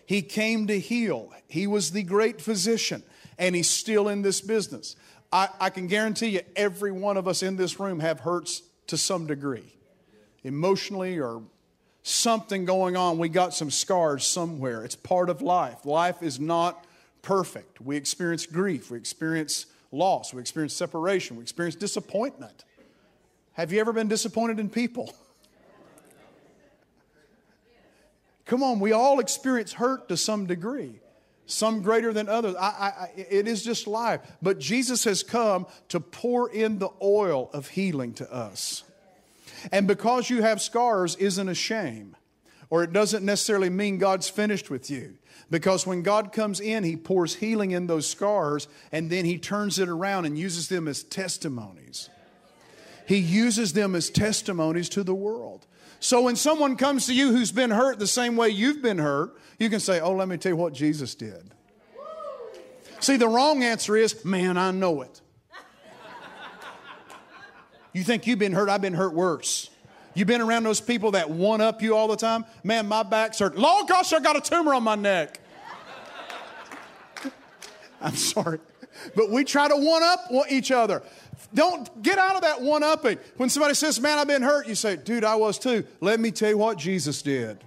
He 0.07 0.23
came 0.23 0.67
to 0.69 0.79
heal. 0.79 1.33
He 1.49 1.67
was 1.67 1.91
the 1.91 2.03
great 2.03 2.41
physician, 2.41 3.03
and 3.39 3.55
he's 3.55 3.71
still 3.71 4.09
in 4.09 4.23
this 4.23 4.41
business. 4.41 4.97
I, 5.33 5.49
I 5.61 5.71
can 5.71 5.87
guarantee 5.87 6.29
you, 6.29 6.41
every 6.55 6.93
one 6.93 7.17
of 7.17 7.27
us 7.27 7.43
in 7.43 7.57
this 7.57 7.81
room 7.81 8.01
have 8.01 8.21
hurts 8.21 8.63
to 8.87 8.97
some 8.97 9.27
degree, 9.27 9.75
emotionally 10.45 11.19
or 11.19 11.43
something 12.03 12.65
going 12.65 12.97
on. 12.97 13.19
We 13.19 13.29
got 13.29 13.53
some 13.53 13.71
scars 13.71 14.25
somewhere. 14.25 14.85
It's 14.85 14.95
part 14.95 15.29
of 15.29 15.43
life. 15.43 15.85
Life 15.85 16.23
is 16.23 16.39
not 16.39 16.85
perfect. 17.23 17.81
We 17.81 17.97
experience 17.97 18.47
grief, 18.47 18.91
we 18.91 18.99
experience 18.99 19.67
loss, 19.91 20.33
we 20.33 20.41
experience 20.41 20.75
separation, 20.75 21.37
we 21.37 21.43
experience 21.43 21.75
disappointment. 21.75 22.65
Have 23.55 23.73
you 23.73 23.81
ever 23.81 23.93
been 23.93 24.09
disappointed 24.09 24.61
in 24.61 24.69
people? 24.69 25.13
Come 28.45 28.63
on, 28.63 28.79
we 28.79 28.93
all 28.93 29.19
experience 29.19 29.73
hurt 29.73 30.09
to 30.09 30.17
some 30.17 30.47
degree, 30.47 31.01
some 31.47 31.81
greater 31.81 32.13
than 32.13 32.29
others. 32.29 32.55
I, 32.57 32.67
I, 32.67 33.11
it 33.17 33.49
is 33.49 33.63
just 33.63 33.87
life. 33.87 34.21
But 34.43 34.59
Jesus 34.59 35.05
has 35.05 35.23
come 35.23 35.67
to 35.89 36.01
pour 36.01 36.51
in 36.51 36.79
the 36.79 36.91
oil 37.03 37.51
of 37.53 37.69
healing 37.69 38.13
to 38.15 38.33
us. 38.33 38.83
And 39.73 39.87
because 39.87 40.29
you 40.29 40.43
have 40.43 40.61
scars 40.61 41.17
isn't 41.17 41.49
a 41.49 41.55
shame, 41.55 42.17
or 42.69 42.83
it 42.83 42.93
doesn't 42.93 43.25
necessarily 43.25 43.71
mean 43.71 43.99
God's 43.99 44.29
finished 44.29 44.71
with 44.71 44.91
you. 44.91 45.15
Because 45.51 45.87
when 45.87 46.03
God 46.03 46.33
comes 46.33 46.61
in, 46.61 46.83
He 46.83 46.97
pours 46.97 47.37
healing 47.37 47.71
in 47.71 47.87
those 47.87 48.09
scars 48.09 48.67
and 48.91 49.11
then 49.11 49.25
He 49.25 49.39
turns 49.39 49.79
it 49.79 49.89
around 49.89 50.25
and 50.25 50.37
uses 50.37 50.69
them 50.69 50.89
as 50.89 51.05
testimonies. 51.05 52.11
He 53.07 53.19
uses 53.19 53.73
them 53.73 53.95
as 53.95 54.11
testimonies 54.11 54.89
to 54.91 55.05
the 55.05 55.15
world. 55.15 55.67
So 56.01 56.23
when 56.23 56.37
someone 56.37 56.77
comes 56.77 57.07
to 57.07 57.15
you 57.15 57.33
who's 57.33 57.53
been 57.53 57.71
hurt 57.71 57.99
the 57.99 58.07
same 58.07 58.37
way 58.37 58.51
you've 58.51 58.83
been 58.83 58.99
hurt, 58.99 59.37
you 59.59 59.71
can 59.71 59.81
say, 59.81 60.01
Oh, 60.01 60.15
let 60.15 60.29
me 60.29 60.37
tell 60.37 60.53
you 60.53 60.57
what 60.57 60.73
Jesus 60.73 61.15
did. 61.15 61.51
See, 63.01 63.17
the 63.17 63.29
wrong 63.29 63.63
answer 63.63 63.97
is, 63.97 64.25
Man, 64.25 64.57
I 64.57 64.71
know 64.71 65.03
it. 65.03 65.21
You 67.93 68.05
think 68.05 68.27
you've 68.27 68.39
been 68.39 68.53
hurt, 68.53 68.69
I've 68.69 68.83
been 68.83 68.95
hurt 68.95 69.15
worse. 69.15 69.71
You've 70.13 70.27
been 70.27 70.41
around 70.41 70.65
those 70.65 70.81
people 70.81 71.13
that 71.13 71.31
one 71.31 71.61
up 71.61 71.83
you 71.83 71.95
all 71.95 72.09
the 72.09 72.17
time. 72.17 72.45
Man, 72.63 72.87
my 72.89 73.03
back's 73.03 73.39
hurt. 73.39 73.57
Lord 73.57 73.89
gosh, 73.89 74.13
I 74.13 74.21
got 74.21 74.37
a 74.37 74.41
tumor 74.41 74.75
on 74.75 74.83
my 74.83 74.95
neck. 74.95 75.41
I'm 78.01 78.17
sorry. 78.17 78.59
But 79.15 79.31
we 79.31 79.45
try 79.45 79.69
to 79.69 79.77
one 79.77 80.03
up 80.03 80.21
each 80.49 80.71
other. 80.71 81.03
Don't 81.55 82.03
get 82.03 82.19
out 82.19 82.37
of 82.37 82.43
that 82.43 82.61
one 82.61 82.83
upping. 82.83 83.19
When 83.37 83.49
somebody 83.49 83.75
says, 83.75 84.01
Man, 84.01 84.19
I've 84.19 84.27
been 84.27 84.43
hurt, 84.43 84.67
you 84.67 84.75
say, 84.75 84.97
Dude, 84.97 85.25
I 85.25 85.37
was 85.37 85.59
too. 85.59 85.85
Let 86.01 86.21
me 86.21 86.31
tell 86.31 86.51
you 86.51 86.59
what 86.59 86.79
Jesus 86.79 87.23
did. 87.23 87.63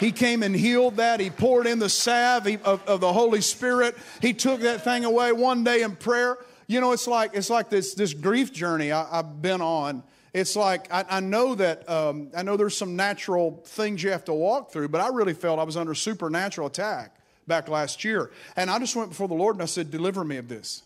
He 0.00 0.12
came 0.12 0.42
and 0.42 0.54
healed 0.54 0.96
that. 0.96 1.20
He 1.20 1.30
poured 1.30 1.66
in 1.66 1.78
the 1.78 1.88
salve 1.88 2.60
of, 2.64 2.84
of 2.86 3.00
the 3.00 3.12
Holy 3.12 3.40
Spirit. 3.40 3.96
He 4.20 4.32
took 4.32 4.60
that 4.62 4.82
thing 4.82 5.04
away 5.04 5.32
one 5.32 5.64
day 5.64 5.82
in 5.82 5.96
prayer. 5.96 6.38
You 6.66 6.80
know, 6.80 6.92
it's 6.92 7.06
like 7.06 7.30
it's 7.34 7.50
like 7.50 7.70
this 7.70 7.94
this 7.94 8.14
grief 8.14 8.52
journey 8.52 8.90
I, 8.90 9.16
have 9.16 9.40
been 9.40 9.60
on. 9.60 10.02
It's 10.32 10.56
like 10.56 10.92
I, 10.92 11.04
I 11.08 11.20
know 11.20 11.54
that 11.54 11.88
um, 11.88 12.30
I 12.36 12.42
know 12.42 12.56
there's 12.56 12.76
some 12.76 12.96
natural 12.96 13.62
things 13.66 14.02
you 14.02 14.10
have 14.10 14.24
to 14.24 14.34
walk 14.34 14.72
through, 14.72 14.88
but 14.88 15.00
I 15.00 15.08
really 15.08 15.34
felt 15.34 15.58
I 15.58 15.64
was 15.64 15.76
under 15.76 15.94
supernatural 15.94 16.66
attack 16.66 17.16
back 17.46 17.68
last 17.68 18.04
year, 18.04 18.30
and 18.56 18.70
I 18.70 18.78
just 18.78 18.96
went 18.96 19.10
before 19.10 19.28
the 19.28 19.34
Lord 19.34 19.56
and 19.56 19.62
I 19.62 19.66
said, 19.66 19.90
"Deliver 19.90 20.24
me 20.24 20.36
of 20.36 20.48
this. 20.48 20.82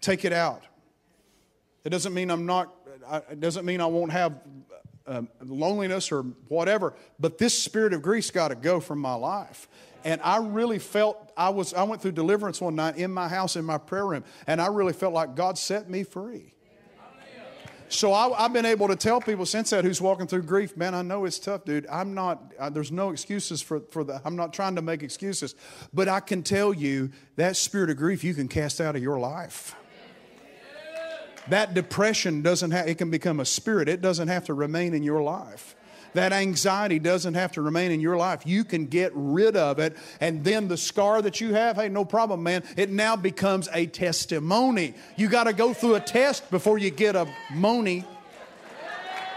Take 0.00 0.24
it 0.24 0.32
out." 0.32 0.62
It 1.84 1.90
doesn't 1.90 2.14
mean 2.14 2.30
I'm 2.30 2.46
not. 2.46 2.74
It 3.30 3.40
doesn't 3.40 3.64
mean 3.64 3.80
I 3.80 3.86
won't 3.86 4.12
have 4.12 4.34
um, 5.06 5.28
loneliness 5.42 6.12
or 6.12 6.22
whatever, 6.48 6.94
but 7.18 7.38
this 7.38 7.58
spirit 7.58 7.92
of 7.92 8.02
grief's 8.02 8.30
got 8.30 8.48
to 8.48 8.54
go 8.54 8.80
from 8.80 8.98
my 8.98 9.14
life. 9.14 9.68
And 10.04 10.20
I 10.22 10.38
really 10.38 10.78
felt 10.78 11.32
I 11.36 11.48
was 11.48 11.74
I 11.74 11.82
went 11.82 12.02
through 12.02 12.12
deliverance 12.12 12.60
one 12.60 12.76
night 12.76 12.96
in 12.96 13.10
my 13.10 13.28
house 13.28 13.56
in 13.56 13.64
my 13.64 13.78
prayer 13.78 14.06
room, 14.06 14.24
and 14.46 14.60
I 14.60 14.66
really 14.66 14.92
felt 14.92 15.14
like 15.14 15.34
God 15.34 15.58
set 15.58 15.88
me 15.88 16.02
free. 16.02 16.54
So 17.90 18.12
I, 18.12 18.42
have 18.42 18.52
been 18.52 18.66
able 18.66 18.88
to 18.88 18.96
tell 18.96 19.20
people 19.20 19.46
since 19.46 19.70
that 19.70 19.84
who's 19.84 20.00
walking 20.00 20.26
through 20.26 20.42
grief, 20.42 20.76
man, 20.76 20.94
I 20.94 21.02
know 21.02 21.24
it's 21.24 21.38
tough, 21.38 21.64
dude. 21.64 21.86
I'm 21.90 22.12
not. 22.12 22.74
There's 22.74 22.92
no 22.92 23.10
excuses 23.10 23.62
for 23.62 23.80
for 23.80 24.04
the. 24.04 24.20
I'm 24.24 24.36
not 24.36 24.52
trying 24.52 24.74
to 24.76 24.82
make 24.82 25.02
excuses, 25.02 25.54
but 25.94 26.08
I 26.08 26.20
can 26.20 26.42
tell 26.42 26.74
you 26.74 27.10
that 27.36 27.56
spirit 27.56 27.88
of 27.90 27.96
grief 27.96 28.24
you 28.24 28.34
can 28.34 28.48
cast 28.48 28.80
out 28.80 28.94
of 28.94 29.02
your 29.02 29.18
life. 29.18 29.74
That 31.48 31.72
depression 31.72 32.42
doesn't 32.42 32.72
have. 32.72 32.88
It 32.88 32.98
can 32.98 33.10
become 33.10 33.40
a 33.40 33.44
spirit. 33.44 33.88
It 33.88 34.02
doesn't 34.02 34.28
have 34.28 34.44
to 34.44 34.54
remain 34.54 34.92
in 34.92 35.02
your 35.02 35.22
life. 35.22 35.74
That 36.14 36.32
anxiety 36.32 36.98
doesn't 36.98 37.34
have 37.34 37.52
to 37.52 37.62
remain 37.62 37.90
in 37.90 38.00
your 38.00 38.16
life. 38.16 38.46
You 38.46 38.64
can 38.64 38.86
get 38.86 39.12
rid 39.14 39.56
of 39.56 39.78
it. 39.78 39.96
And 40.20 40.44
then 40.44 40.68
the 40.68 40.76
scar 40.76 41.22
that 41.22 41.40
you 41.40 41.54
have, 41.54 41.76
hey, 41.76 41.88
no 41.88 42.04
problem, 42.04 42.42
man. 42.42 42.62
It 42.76 42.90
now 42.90 43.16
becomes 43.16 43.68
a 43.72 43.86
testimony. 43.86 44.94
You 45.16 45.28
got 45.28 45.44
to 45.44 45.52
go 45.52 45.72
through 45.72 45.96
a 45.96 46.00
test 46.00 46.50
before 46.50 46.78
you 46.78 46.90
get 46.90 47.16
a 47.16 47.28
money. 47.52 48.04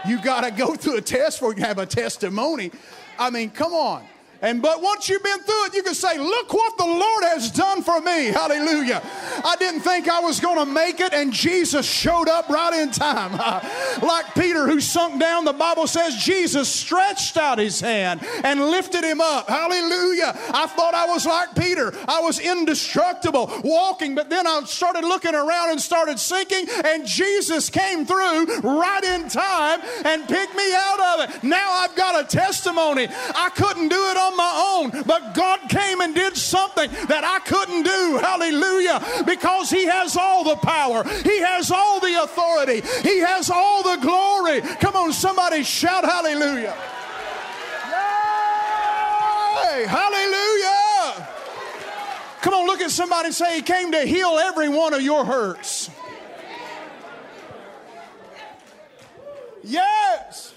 You 0.06 0.20
got 0.20 0.42
to 0.42 0.50
go 0.50 0.74
through 0.74 0.96
a 0.96 1.02
test 1.02 1.38
before 1.38 1.54
you 1.54 1.62
have 1.62 1.78
a 1.78 1.86
testimony. 1.86 2.72
I 3.18 3.30
mean, 3.30 3.50
come 3.50 3.72
on. 3.72 4.04
And 4.42 4.60
but 4.60 4.82
once 4.82 5.08
you've 5.08 5.22
been 5.22 5.38
through 5.38 5.66
it, 5.66 5.74
you 5.74 5.84
can 5.84 5.94
say, 5.94 6.18
Look 6.18 6.52
what 6.52 6.76
the 6.76 6.84
Lord 6.84 7.24
has 7.24 7.50
done 7.52 7.80
for 7.80 8.00
me. 8.00 8.26
Hallelujah. 8.26 9.00
I 9.44 9.54
didn't 9.56 9.80
think 9.80 10.08
I 10.08 10.18
was 10.18 10.40
going 10.40 10.58
to 10.58 10.66
make 10.66 10.98
it, 10.98 11.12
and 11.12 11.32
Jesus 11.32 11.86
showed 11.86 12.28
up 12.28 12.48
right 12.48 12.74
in 12.74 12.90
time. 12.90 13.32
like 14.02 14.34
Peter, 14.34 14.66
who 14.66 14.80
sunk 14.80 15.20
down, 15.20 15.44
the 15.44 15.52
Bible 15.52 15.86
says 15.86 16.16
Jesus 16.16 16.68
stretched 16.68 17.36
out 17.36 17.58
his 17.58 17.80
hand 17.80 18.20
and 18.42 18.60
lifted 18.60 19.04
him 19.04 19.20
up. 19.20 19.48
Hallelujah. 19.48 20.36
I 20.52 20.66
thought 20.66 20.94
I 20.94 21.06
was 21.06 21.24
like 21.24 21.54
Peter. 21.54 21.94
I 22.08 22.20
was 22.20 22.40
indestructible, 22.40 23.48
walking, 23.62 24.16
but 24.16 24.28
then 24.28 24.48
I 24.48 24.62
started 24.64 25.04
looking 25.04 25.36
around 25.36 25.70
and 25.70 25.80
started 25.80 26.18
sinking, 26.18 26.66
and 26.84 27.06
Jesus 27.06 27.70
came 27.70 28.04
through 28.04 28.46
right 28.60 29.04
in 29.04 29.28
time 29.28 29.80
and 30.04 30.26
picked 30.26 30.56
me 30.56 30.74
out 30.74 31.00
of 31.00 31.30
it. 31.30 31.44
Now 31.44 31.70
I've 31.74 31.94
got 31.94 32.24
a 32.24 32.26
testimony. 32.26 33.06
I 33.08 33.48
couldn't 33.54 33.88
do 33.88 34.10
it 34.10 34.16
on 34.16 34.31
on 34.32 34.36
my 34.36 34.90
own, 34.92 35.02
but 35.06 35.34
God 35.34 35.60
came 35.68 36.00
and 36.00 36.14
did 36.14 36.36
something 36.36 36.90
that 37.08 37.24
I 37.24 37.38
couldn't 37.46 37.82
do. 37.84 38.18
Hallelujah. 38.20 39.24
Because 39.24 39.70
He 39.70 39.84
has 39.86 40.16
all 40.16 40.44
the 40.44 40.56
power, 40.56 41.04
He 41.04 41.38
has 41.40 41.70
all 41.70 42.00
the 42.00 42.22
authority, 42.22 42.82
He 43.02 43.18
has 43.18 43.50
all 43.50 43.82
the 43.82 43.96
glory. 44.00 44.60
Come 44.80 44.96
on, 44.96 45.12
somebody 45.12 45.62
shout 45.62 46.04
hallelujah. 46.04 46.74
Yay! 49.64 49.86
Hallelujah. 49.86 51.28
Come 52.40 52.54
on, 52.54 52.66
look 52.66 52.80
at 52.80 52.90
somebody 52.90 53.26
and 53.26 53.34
say, 53.34 53.56
He 53.56 53.62
came 53.62 53.92
to 53.92 54.02
heal 54.02 54.38
every 54.38 54.68
one 54.68 54.94
of 54.94 55.02
your 55.02 55.24
hurts. 55.24 55.90
Yes. 59.62 60.52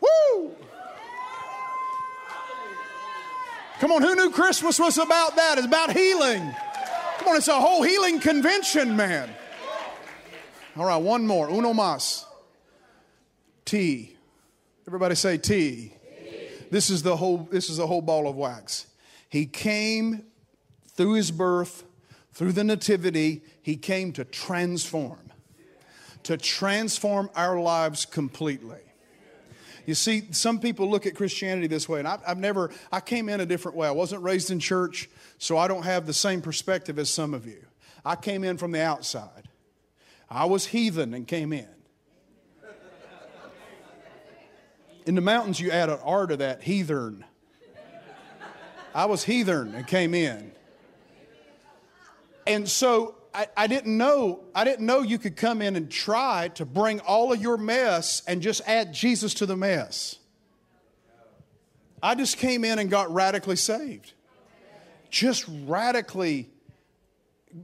Woo! 0.00 0.56
Come 3.80 3.92
on, 3.92 4.00
who 4.00 4.14
knew 4.14 4.30
Christmas 4.30 4.78
was 4.78 4.96
about 4.96 5.36
that? 5.36 5.58
It's 5.58 5.66
about 5.66 5.92
healing. 5.92 6.54
Come 7.18 7.28
on, 7.28 7.36
it's 7.36 7.48
a 7.48 7.60
whole 7.60 7.82
healing 7.82 8.20
convention, 8.20 8.96
man. 8.96 9.28
All 10.76 10.86
right, 10.86 10.96
one 10.96 11.26
more. 11.26 11.50
Uno 11.50 11.72
más. 11.72 12.24
T. 13.64 14.16
Everybody 14.86 15.14
say 15.14 15.36
T. 15.36 15.92
This 16.70 16.90
is 16.90 17.02
the 17.02 17.16
whole 17.16 17.48
this 17.50 17.68
is 17.68 17.76
the 17.76 17.86
whole 17.86 18.02
ball 18.02 18.28
of 18.28 18.36
wax. 18.36 18.86
He 19.28 19.46
came 19.46 20.24
through 20.86 21.14
his 21.14 21.30
birth, 21.30 21.84
through 22.32 22.52
the 22.52 22.64
nativity, 22.64 23.42
he 23.62 23.76
came 23.76 24.12
to 24.12 24.24
transform. 24.24 25.32
To 26.24 26.36
transform 26.36 27.30
our 27.34 27.60
lives 27.60 28.04
completely. 28.06 28.85
You 29.86 29.94
see, 29.94 30.24
some 30.32 30.58
people 30.58 30.90
look 30.90 31.06
at 31.06 31.14
Christianity 31.14 31.68
this 31.68 31.88
way, 31.88 32.00
and 32.00 32.08
I've, 32.08 32.20
I've, 32.26 32.38
never, 32.38 32.70
I 32.90 33.00
came 33.00 33.28
in 33.28 33.40
a 33.40 33.46
different 33.46 33.76
way. 33.76 33.86
I 33.86 33.92
wasn't 33.92 34.22
raised 34.22 34.50
in 34.50 34.58
church, 34.58 35.08
so 35.38 35.56
I 35.56 35.68
don't 35.68 35.84
have 35.84 36.06
the 36.06 36.12
same 36.12 36.42
perspective 36.42 36.98
as 36.98 37.08
some 37.08 37.32
of 37.32 37.46
you. 37.46 37.64
I 38.04 38.16
came 38.16 38.42
in 38.42 38.58
from 38.58 38.72
the 38.72 38.82
outside. 38.82 39.48
I 40.28 40.46
was 40.46 40.66
heathen 40.66 41.14
and 41.14 41.26
came 41.26 41.52
in. 41.52 41.68
In 45.06 45.14
the 45.14 45.20
mountains, 45.20 45.60
you 45.60 45.70
add 45.70 45.88
an 45.88 46.00
R 46.02 46.26
to 46.26 46.36
that, 46.38 46.64
heathen. 46.64 47.24
I 48.92 49.04
was 49.04 49.22
heathen 49.22 49.72
and 49.72 49.86
came 49.86 50.14
in. 50.14 50.50
And 52.44 52.68
so 52.68 53.14
I, 53.36 53.48
I, 53.54 53.66
didn't 53.66 53.98
know 53.98 54.44
I 54.54 54.64
didn't 54.64 54.86
know 54.86 55.02
you 55.02 55.18
could 55.18 55.36
come 55.36 55.60
in 55.60 55.76
and 55.76 55.90
try 55.90 56.48
to 56.54 56.64
bring 56.64 57.00
all 57.00 57.34
of 57.34 57.42
your 57.42 57.58
mess 57.58 58.22
and 58.26 58.40
just 58.40 58.62
add 58.66 58.94
Jesus 58.94 59.34
to 59.34 59.46
the 59.46 59.56
mess. 59.56 60.16
I 62.02 62.14
just 62.14 62.38
came 62.38 62.64
in 62.64 62.78
and 62.78 62.88
got 62.88 63.12
radically 63.12 63.56
saved. 63.56 64.14
Just 65.10 65.44
radically 65.66 66.48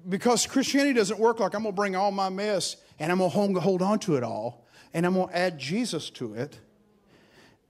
because 0.06 0.46
Christianity 0.46 0.92
doesn't 0.92 1.18
work 1.18 1.40
like 1.40 1.54
I'm 1.54 1.62
going 1.62 1.72
to 1.72 1.76
bring 1.76 1.96
all 1.96 2.12
my 2.12 2.28
mess 2.28 2.76
and 2.98 3.10
I'm 3.10 3.18
going 3.18 3.30
to 3.30 3.60
hold 3.60 3.80
on 3.80 3.98
to 4.00 4.16
it 4.16 4.22
all 4.22 4.66
and 4.92 5.06
I'm 5.06 5.14
going 5.14 5.28
to 5.28 5.36
add 5.36 5.58
Jesus 5.58 6.10
to 6.10 6.34
it 6.34 6.58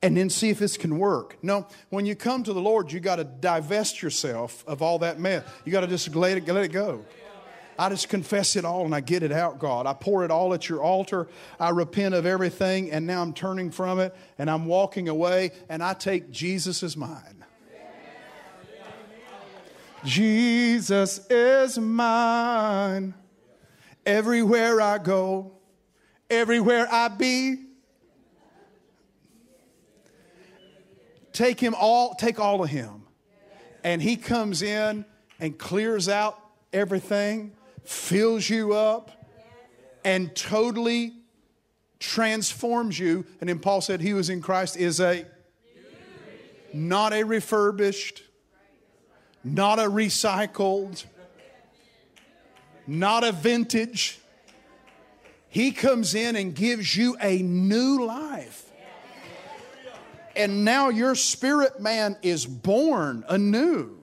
and 0.03 0.17
then 0.17 0.29
see 0.29 0.51
if 0.51 0.59
this 0.59 0.77
can 0.77 0.99
work. 0.99 1.38
No, 1.41 1.69
when 1.91 2.05
you 2.05 2.17
come 2.17 2.43
to 2.43 2.53
the 2.53 2.61
Lord, 2.61 2.91
you 2.91 2.99
got 2.99 3.17
to 3.17 3.25
divest 3.25 4.03
yourself 4.03 4.65
of 4.67 4.83
all 4.83 4.99
that 5.01 5.21
mess. 5.21 5.45
You 5.65 5.71
got 5.71 5.83
to 5.83 5.87
just 5.87 6.15
let 6.17 6.37
it, 6.37 6.49
let 6.49 6.65
it 6.65 6.73
go. 6.73 7.05
I 7.83 7.88
just 7.88 8.09
confess 8.09 8.55
it 8.55 8.64
all 8.64 8.85
and 8.85 8.95
I 8.95 9.01
get 9.01 9.23
it 9.23 9.33
out, 9.33 9.59
God. 9.59 9.87
I 9.87 9.92
pour 9.92 10.25
it 10.25 10.31
all 10.31 10.55
at 10.55 10.68
your 10.68 10.83
altar. 10.83 11.27
I 11.59 11.71
repent 11.71 12.14
of 12.14 12.27
everything 12.27 12.92
and 12.92 13.07
now 13.07 13.23
I'm 13.23 13.33
turning 13.33 13.71
from 13.73 13.99
it 13.99 14.14
and 14.38 14.49
I'm 14.49 14.66
walking 14.66 15.09
away 15.09 15.51
and 15.68 15.83
I 15.83 15.95
take 15.95 16.31
Jesus 16.31 16.83
as 16.83 16.97
mine. 16.97 17.45
Jesus 20.05 21.27
is 21.29 21.79
mine. 21.79 23.14
Everywhere 24.07 24.81
I 24.81 24.99
go, 24.99 25.53
everywhere 26.31 26.87
I 26.90 27.09
be. 27.09 27.66
take 31.33 31.59
him 31.59 31.75
all, 31.75 32.14
take 32.14 32.38
all 32.38 32.62
of 32.62 32.71
him. 32.71 33.03
And 33.83 34.01
he 34.01 34.16
comes 34.16 34.62
in 34.62 35.05
and 35.40 35.59
clears 35.59 36.09
out 36.09 36.38
everything, 36.73 37.53
fills 37.85 38.49
you 38.49 38.75
up, 38.75 39.11
and 40.05 40.35
totally 40.35 41.12
transforms 41.99 42.99
you. 42.99 43.25
And 43.40 43.49
then 43.49 43.59
Paul 43.61 43.81
said 43.81 44.01
he 44.01 44.14
was 44.14 44.29
in 44.29 44.40
Christ 44.40 44.77
is 44.77 45.01
a 45.01 45.25
not 46.73 47.12
a 47.12 47.23
refurbished, 47.23 48.23
not 49.45 49.79
a 49.79 49.83
recycled, 49.83 51.05
not 52.87 53.25
a 53.25 53.33
vintage. 53.33 54.18
He 55.49 55.71
comes 55.71 56.14
in 56.14 56.35
and 56.35 56.55
gives 56.55 56.97
you 56.97 57.16
a 57.21 57.42
new 57.42 58.05
life. 58.05 58.71
And 60.35 60.64
now 60.64 60.88
your 60.88 61.14
spirit 61.14 61.79
man 61.79 62.16
is 62.23 62.47
born 62.47 63.23
anew. 63.29 63.99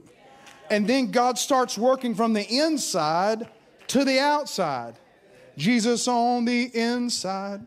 And 0.70 0.88
then 0.88 1.10
God 1.10 1.40
starts 1.40 1.76
working 1.76 2.14
from 2.14 2.34
the 2.34 2.46
inside 2.48 3.50
to 3.90 4.06
the 4.06 4.20
outside. 4.20 4.96
Jesus 5.58 6.08
on 6.08 6.46
the 6.46 6.64
inside, 6.74 7.66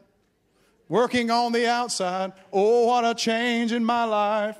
working 0.89 1.31
on 1.31 1.53
the 1.53 1.69
outside. 1.69 2.33
Oh, 2.53 2.87
what 2.87 3.05
a 3.05 3.15
change 3.15 3.73
in 3.73 3.85
my 3.85 4.05
life. 4.05 4.57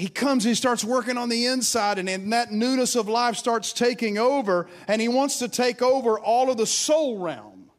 he 0.00 0.08
comes 0.08 0.44
he 0.44 0.54
starts 0.54 0.82
working 0.82 1.18
on 1.18 1.28
the 1.28 1.44
inside 1.44 1.98
and, 1.98 2.08
and 2.08 2.32
that 2.32 2.50
newness 2.50 2.96
of 2.96 3.06
life 3.06 3.36
starts 3.36 3.70
taking 3.70 4.16
over 4.16 4.66
and 4.88 4.98
he 4.98 5.08
wants 5.08 5.38
to 5.38 5.46
take 5.46 5.82
over 5.82 6.18
all 6.18 6.50
of 6.50 6.56
the 6.56 6.66
soul 6.66 7.18
realm 7.18 7.70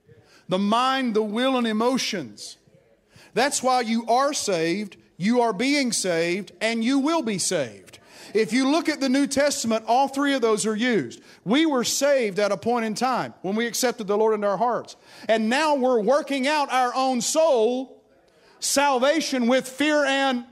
the 0.48 0.60
mind 0.60 1.16
the 1.16 1.24
will 1.24 1.58
and 1.58 1.66
emotions 1.66 2.58
that's 3.34 3.64
why 3.64 3.82
you 3.82 4.06
are 4.06 4.34
saved 4.34 4.98
you 5.18 5.42
are 5.42 5.52
being 5.52 5.92
saved 5.92 6.52
and 6.62 6.84
you 6.84 7.00
will 7.00 7.24
be 7.24 7.40
saved 7.40 7.81
if 8.34 8.54
you 8.54 8.70
look 8.70 8.90
at 8.90 9.00
the 9.00 9.10
new 9.10 9.28
testament 9.28 9.84
all 9.88 10.08
three 10.08 10.34
of 10.34 10.42
those 10.42 10.66
are 10.66 10.76
used 10.76 11.22
we 11.46 11.66
were 11.66 11.84
saved 11.84 12.40
at 12.40 12.52
a 12.52 12.58
point 12.58 12.86
in 12.86 12.94
time 12.94 13.34
when 13.42 13.56
we 13.56 13.68
accepted 13.68 14.08
the 14.08 14.18
lord 14.18 14.34
into 14.34 14.48
our 14.48 14.58
hearts 14.58 14.96
and 15.28 15.50
now 15.50 15.76
we're 15.76 16.02
working 16.02 16.48
out 16.48 16.72
our 16.72 16.94
own 16.96 17.22
soul 17.22 18.02
salvation 18.60 19.48
with 19.48 19.68
fear 19.68 20.06
and 20.06 20.46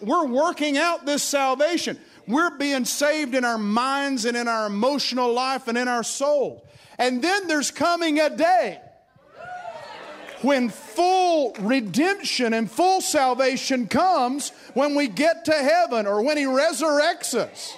we're 0.00 0.26
working 0.26 0.76
out 0.76 1.06
this 1.06 1.22
salvation. 1.22 1.98
We're 2.26 2.56
being 2.56 2.84
saved 2.84 3.34
in 3.34 3.44
our 3.44 3.58
minds 3.58 4.24
and 4.24 4.36
in 4.36 4.46
our 4.46 4.66
emotional 4.66 5.32
life 5.32 5.68
and 5.68 5.76
in 5.78 5.88
our 5.88 6.02
soul. 6.02 6.66
And 6.98 7.22
then 7.22 7.48
there's 7.48 7.70
coming 7.70 8.20
a 8.20 8.30
day 8.30 8.80
when 10.42 10.68
full 10.68 11.54
redemption 11.60 12.54
and 12.54 12.70
full 12.70 13.00
salvation 13.00 13.86
comes 13.86 14.50
when 14.74 14.94
we 14.94 15.08
get 15.08 15.44
to 15.46 15.52
heaven 15.52 16.06
or 16.06 16.22
when 16.22 16.36
He 16.36 16.44
resurrects 16.44 17.34
us. 17.34 17.76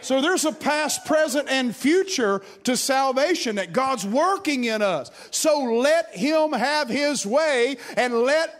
So 0.00 0.22
there's 0.22 0.44
a 0.44 0.52
past, 0.52 1.04
present, 1.04 1.48
and 1.50 1.74
future 1.74 2.40
to 2.64 2.76
salvation 2.76 3.56
that 3.56 3.72
God's 3.72 4.06
working 4.06 4.64
in 4.64 4.80
us. 4.80 5.10
So 5.30 5.60
let 5.60 6.14
Him 6.14 6.52
have 6.52 6.88
His 6.88 7.26
way 7.26 7.76
and 7.96 8.14
let 8.14 8.54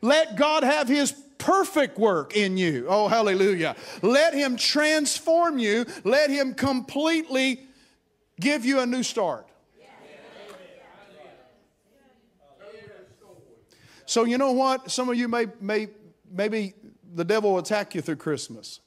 let 0.00 0.36
God 0.36 0.62
have 0.62 0.86
His 0.86 1.12
perfect 1.38 1.98
work 1.98 2.36
in 2.36 2.56
you. 2.56 2.86
Oh, 2.88 3.08
hallelujah. 3.08 3.74
Let 4.02 4.34
Him 4.34 4.56
transform 4.56 5.58
you. 5.58 5.86
Let 6.04 6.30
Him 6.30 6.54
completely 6.54 7.66
give 8.38 8.64
you 8.64 8.78
a 8.78 8.86
new 8.86 9.02
start. 9.02 9.47
So, 14.08 14.24
you 14.24 14.38
know 14.38 14.52
what? 14.52 14.90
Some 14.90 15.10
of 15.10 15.16
you 15.16 15.28
may, 15.28 15.48
may 15.60 15.88
maybe 16.32 16.72
the 17.14 17.26
devil 17.26 17.52
will 17.52 17.58
attack 17.58 17.94
you 17.94 18.00
through 18.00 18.16
Christmas, 18.16 18.80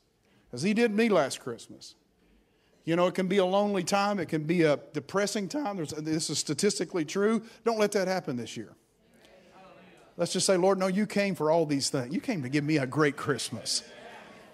as 0.51 0.63
he 0.63 0.73
did 0.73 0.91
me 0.91 1.09
last 1.09 1.39
Christmas. 1.39 1.93
You 2.85 2.95
know, 2.95 3.05
it 3.05 3.13
can 3.13 3.27
be 3.27 3.37
a 3.37 3.45
lonely 3.45 3.83
time, 3.83 4.19
it 4.19 4.29
can 4.29 4.45
be 4.45 4.63
a 4.63 4.79
depressing 4.93 5.47
time. 5.47 5.75
There's, 5.75 5.91
this 5.91 6.31
is 6.31 6.39
statistically 6.39 7.05
true. 7.05 7.43
Don't 7.63 7.77
let 7.77 7.91
that 7.91 8.07
happen 8.07 8.35
this 8.35 8.57
year. 8.57 8.73
Let's 10.17 10.33
just 10.33 10.47
say, 10.47 10.57
Lord, 10.57 10.79
no, 10.79 10.87
you 10.87 11.05
came 11.05 11.35
for 11.35 11.51
all 11.51 11.67
these 11.67 11.91
things. 11.91 12.11
You 12.11 12.19
came 12.19 12.41
to 12.41 12.49
give 12.49 12.63
me 12.63 12.77
a 12.77 12.87
great 12.87 13.15
Christmas. 13.15 13.83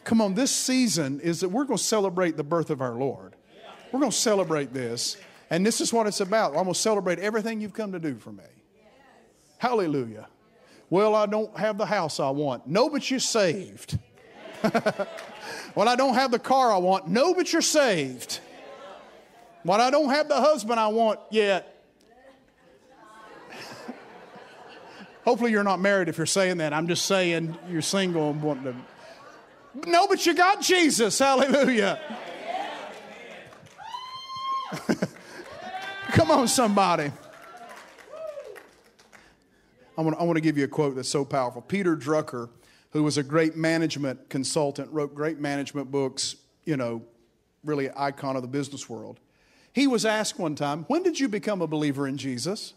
Come 0.04 0.20
on, 0.20 0.34
this 0.34 0.52
season 0.52 1.22
is 1.22 1.40
that 1.40 1.50
we're 1.50 1.64
going 1.64 1.78
to 1.78 1.84
celebrate 1.84 2.36
the 2.36 2.44
birth 2.44 2.72
of 2.72 2.82
our 2.82 2.96
Lord. 2.96 3.38
We're 3.94 4.02
going 4.02 4.12
to 4.12 4.18
celebrate 4.18 4.74
this. 4.74 5.16
And 5.50 5.66
this 5.66 5.80
is 5.80 5.94
what 5.94 6.08
it's 6.08 6.20
about. 6.20 6.50
I'm 6.50 6.64
going 6.64 6.74
to 6.74 6.76
celebrate 6.76 7.20
everything 7.20 7.62
you've 7.62 7.74
come 7.74 7.94
to 7.94 8.00
do 8.00 8.18
for 8.18 8.34
me. 8.34 8.44
Hallelujah. 9.60 10.28
Well, 10.90 11.16
I 11.16 11.26
don't 11.26 11.56
have 11.58 11.78
the 11.78 11.86
house 11.86 12.20
I 12.20 12.30
want. 12.30 12.68
No, 12.68 12.90
but 12.90 13.10
you're 13.12 13.20
saved. 13.20 14.00
well, 15.76 15.90
I 15.90 15.96
don't 15.96 16.14
have 16.14 16.32
the 16.32 16.40
car 16.40 16.72
I 16.72 16.78
want. 16.78 17.08
No, 17.08 17.34
but 17.34 17.52
you're 17.52 17.62
saved. 17.62 18.40
Well, 19.66 19.82
I 19.82 19.90
don't 19.90 20.10
have 20.10 20.30
the 20.30 20.40
husband 20.40 20.80
I 20.80 20.88
want 20.88 21.20
yet. 21.30 21.84
Hopefully, 25.26 25.52
you're 25.52 25.64
not 25.64 25.82
married 25.82 26.08
if 26.08 26.18
you're 26.18 26.26
saying 26.26 26.60
that. 26.60 26.72
I'm 26.74 26.88
just 26.88 27.06
saying 27.06 27.58
you're 27.70 27.82
single 27.82 28.30
and 28.30 28.42
want 28.42 28.64
to. 28.64 28.74
No, 29.86 30.08
but 30.08 30.26
you 30.26 30.34
got 30.34 30.62
Jesus. 30.62 31.20
Hallelujah. 31.20 32.00
Come 36.12 36.32
on, 36.32 36.48
somebody. 36.48 37.12
I 39.98 40.02
want, 40.02 40.20
I 40.20 40.24
want 40.24 40.38
to 40.38 40.42
give 40.42 40.58
you 40.58 40.64
a 40.64 40.68
quote 40.68 40.96
that's 40.96 41.10
so 41.10 41.26
powerful. 41.26 41.62
Peter 41.62 41.98
Drucker, 41.98 42.50
who 42.92 43.04
was 43.04 43.18
a 43.18 43.24
great 43.24 43.56
management 43.56 44.30
consultant, 44.30 44.92
wrote 44.92 45.16
great 45.16 45.40
management 45.40 45.90
books, 45.90 46.36
you 46.66 46.78
know, 46.78 47.02
really 47.64 47.90
icon 47.96 48.36
of 48.36 48.44
the 48.44 48.48
business 48.48 48.88
world. 48.88 49.20
He 49.74 49.88
was 49.88 50.06
asked 50.06 50.40
one 50.40 50.56
time, 50.56 50.86
When 50.88 51.04
did 51.04 51.20
you 51.20 51.28
become 51.28 51.62
a 51.62 51.68
believer 51.68 52.08
in 52.08 52.18
Jesus? 52.18 52.74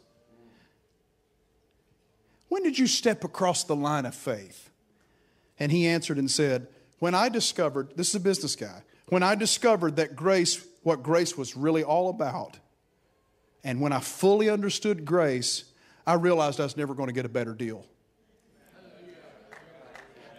When 2.48 2.62
did 2.62 2.78
you 2.78 2.86
step 2.86 3.22
across 3.22 3.64
the 3.64 3.76
line 3.76 4.06
of 4.06 4.14
faith? 4.14 4.70
And 5.58 5.70
he 5.70 5.86
answered 5.86 6.18
and 6.18 6.30
said, 6.30 6.66
When 6.98 7.14
I 7.14 7.28
discovered, 7.28 7.92
this 7.96 8.08
is 8.08 8.14
a 8.14 8.20
business 8.20 8.56
guy, 8.56 8.82
when 9.08 9.22
I 9.22 9.34
discovered 9.34 9.96
that 9.96 10.16
grace, 10.16 10.64
what 10.82 11.02
grace 11.02 11.36
was 11.36 11.56
really 11.56 11.84
all 11.84 12.08
about, 12.08 12.58
and 13.62 13.80
when 13.80 13.92
I 13.92 14.00
fully 14.00 14.48
understood 14.48 15.04
grace, 15.04 15.64
I 16.06 16.14
realized 16.14 16.60
I 16.60 16.64
was 16.64 16.76
never 16.76 16.94
going 16.94 17.08
to 17.08 17.12
get 17.12 17.24
a 17.24 17.28
better 17.28 17.54
deal. 17.54 17.86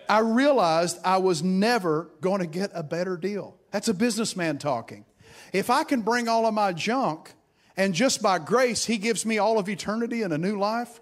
I 0.10 0.20
realized 0.20 1.00
I 1.06 1.18
was 1.18 1.42
never 1.42 2.10
going 2.20 2.42
to 2.42 2.48
get 2.48 2.72
a 2.74 2.84
better 2.84 3.16
deal. 3.16 3.56
That's 3.72 3.88
a 3.88 3.94
businessman 3.94 4.58
talking. 4.58 5.06
If 5.54 5.70
I 5.70 5.86
can 5.86 6.02
bring 6.02 6.28
all 6.28 6.46
of 6.46 6.54
my 6.54 6.74
junk 6.74 7.32
and 7.78 7.94
just 7.94 8.22
by 8.22 8.40
grace, 8.40 8.86
He 8.86 8.98
gives 8.98 9.26
me 9.26 9.38
all 9.38 9.58
of 9.58 9.70
eternity 9.70 10.22
and 10.22 10.34
a 10.34 10.38
new 10.38 10.60
life, 10.60 11.00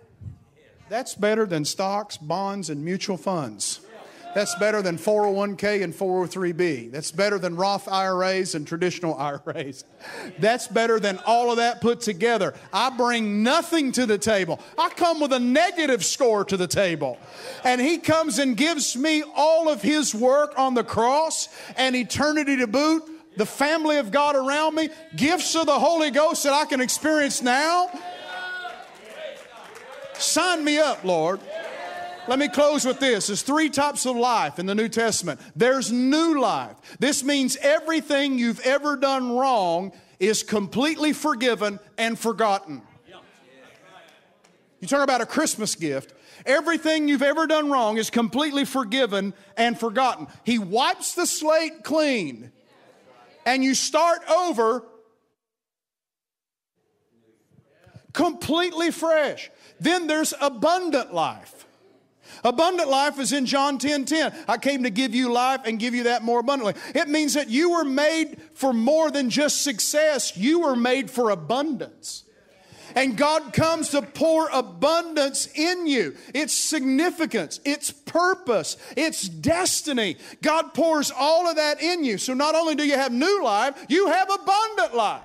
that's 0.90 1.16
better 1.16 1.46
than 1.46 1.66
stocks, 1.66 2.18
bonds, 2.18 2.70
and 2.70 2.86
mutual 2.86 3.18
funds. 3.18 3.82
That's 4.36 4.54
better 4.56 4.82
than 4.82 4.98
401k 4.98 5.84
and 5.84 5.94
403b. 5.94 6.92
That's 6.92 7.12
better 7.12 7.40
than 7.40 7.56
Roth 7.56 7.88
IRAs 7.88 8.56
and 8.56 8.68
traditional 8.68 9.16
IRAs. 9.16 9.86
That's 10.38 10.68
better 10.68 11.00
than 11.00 11.20
all 11.26 11.52
of 11.52 11.58
that 11.58 11.82
put 11.82 12.02
together. 12.02 12.54
I 12.72 12.90
bring 12.92 13.42
nothing 13.44 13.92
to 13.94 14.06
the 14.06 14.18
table. 14.18 14.60
I 14.78 14.90
come 14.90 15.20
with 15.20 15.34
a 15.34 15.40
negative 15.40 16.06
score 16.06 16.46
to 16.46 16.58
the 16.58 16.68
table. 16.68 17.18
And 17.64 17.82
He 17.82 17.98
comes 17.98 18.40
and 18.40 18.56
gives 18.56 18.96
me 18.96 19.24
all 19.36 19.68
of 19.68 19.82
His 19.82 20.14
work 20.14 20.54
on 20.58 20.76
the 20.76 20.84
cross 20.84 21.50
and 21.76 21.96
eternity 21.96 22.58
to 22.58 22.68
boot, 22.68 23.04
the 23.36 23.46
family 23.46 23.98
of 23.98 24.12
God 24.12 24.36
around 24.36 24.76
me, 24.76 24.90
gifts 25.16 25.56
of 25.56 25.66
the 25.66 25.80
Holy 25.80 26.12
Ghost 26.12 26.44
that 26.44 26.54
I 26.54 26.66
can 26.66 26.82
experience 26.82 27.42
now 27.42 27.90
Sign 30.20 30.66
me 30.66 30.78
up, 30.78 31.06
Lord. 31.06 31.40
Let 32.30 32.38
me 32.38 32.48
close 32.48 32.86
with 32.86 33.00
this. 33.00 33.26
There's 33.26 33.42
three 33.42 33.70
types 33.72 34.06
of 34.06 34.16
life 34.16 34.60
in 34.60 34.68
the 34.68 34.76
New 34.76 34.88
Testament. 34.88 35.40
There's 35.56 35.92
new 35.92 36.40
life. 36.40 36.76
This 37.00 37.24
means 37.24 37.58
everything 37.60 38.38
you've 38.38 38.60
ever 38.60 38.98
done 38.98 39.36
wrong 39.36 39.94
is 40.20 40.44
completely 40.44 41.12
forgiven 41.12 41.80
and 41.98 42.20
forgotten. 42.20 42.84
You 44.80 44.88
talk 44.88 45.04
about 45.04 45.22
a 45.22 45.26
Christmas 45.26 45.74
gift. 45.74 46.14
Everything 46.46 47.08
you've 47.08 47.24
ever 47.24 47.48
done 47.48 47.72
wrong 47.72 47.98
is 47.98 48.12
completely 48.12 48.64
forgiven 48.64 49.34
and 49.58 49.78
forgotten. 49.78 50.28
He 50.44 50.60
wipes 50.60 51.16
the 51.16 51.26
slate 51.26 51.84
clean, 51.84 52.52
and 53.44 53.64
you 53.64 53.74
start 53.74 54.22
over 54.30 54.84
completely 58.14 58.92
fresh. 58.92 59.50
Then 59.80 60.06
there's 60.06 60.36
abundant 60.40 61.12
life. 61.12 61.59
Abundant 62.44 62.90
life 62.90 63.20
is 63.20 63.34
in 63.34 63.46
John 63.46 63.78
10 63.78 64.06
10. 64.06 64.34
I 64.48 64.58
came 64.58 64.84
to 64.84 64.90
give 64.90 65.14
you 65.14 65.32
life 65.32 65.62
and 65.66 65.80
give 65.80 65.94
you 65.94 66.04
that 66.04 66.24
more 66.24 66.40
abundantly. 66.40 66.74
It 66.96 67.10
means 67.10 67.34
that 67.34 67.50
you 67.50 67.72
were 67.72 67.86
made 67.86 68.42
for 68.54 68.74
more 68.74 69.12
than 69.12 69.30
just 69.30 69.64
success, 69.64 70.36
you 70.38 70.62
were 70.62 70.76
made 70.76 71.10
for 71.10 71.30
abundance. 71.30 72.24
And 72.96 73.16
God 73.16 73.54
comes 73.54 73.90
to 73.90 74.02
pour 74.02 74.50
abundance 74.52 75.48
in 75.54 75.86
you. 75.86 76.16
It's 76.34 76.54
significance, 76.54 77.60
it's 77.64 77.92
purpose, 77.92 78.78
it's 78.98 79.28
destiny. 79.28 80.18
God 80.42 80.74
pours 80.74 81.12
all 81.12 81.48
of 81.48 81.58
that 81.58 81.82
in 81.82 82.04
you. 82.04 82.18
So 82.18 82.34
not 82.34 82.56
only 82.56 82.76
do 82.76 82.84
you 82.84 82.96
have 82.96 83.12
new 83.12 83.44
life, 83.44 83.86
you 83.90 84.08
have 84.08 84.30
abundant 84.32 84.96
life. 84.96 85.22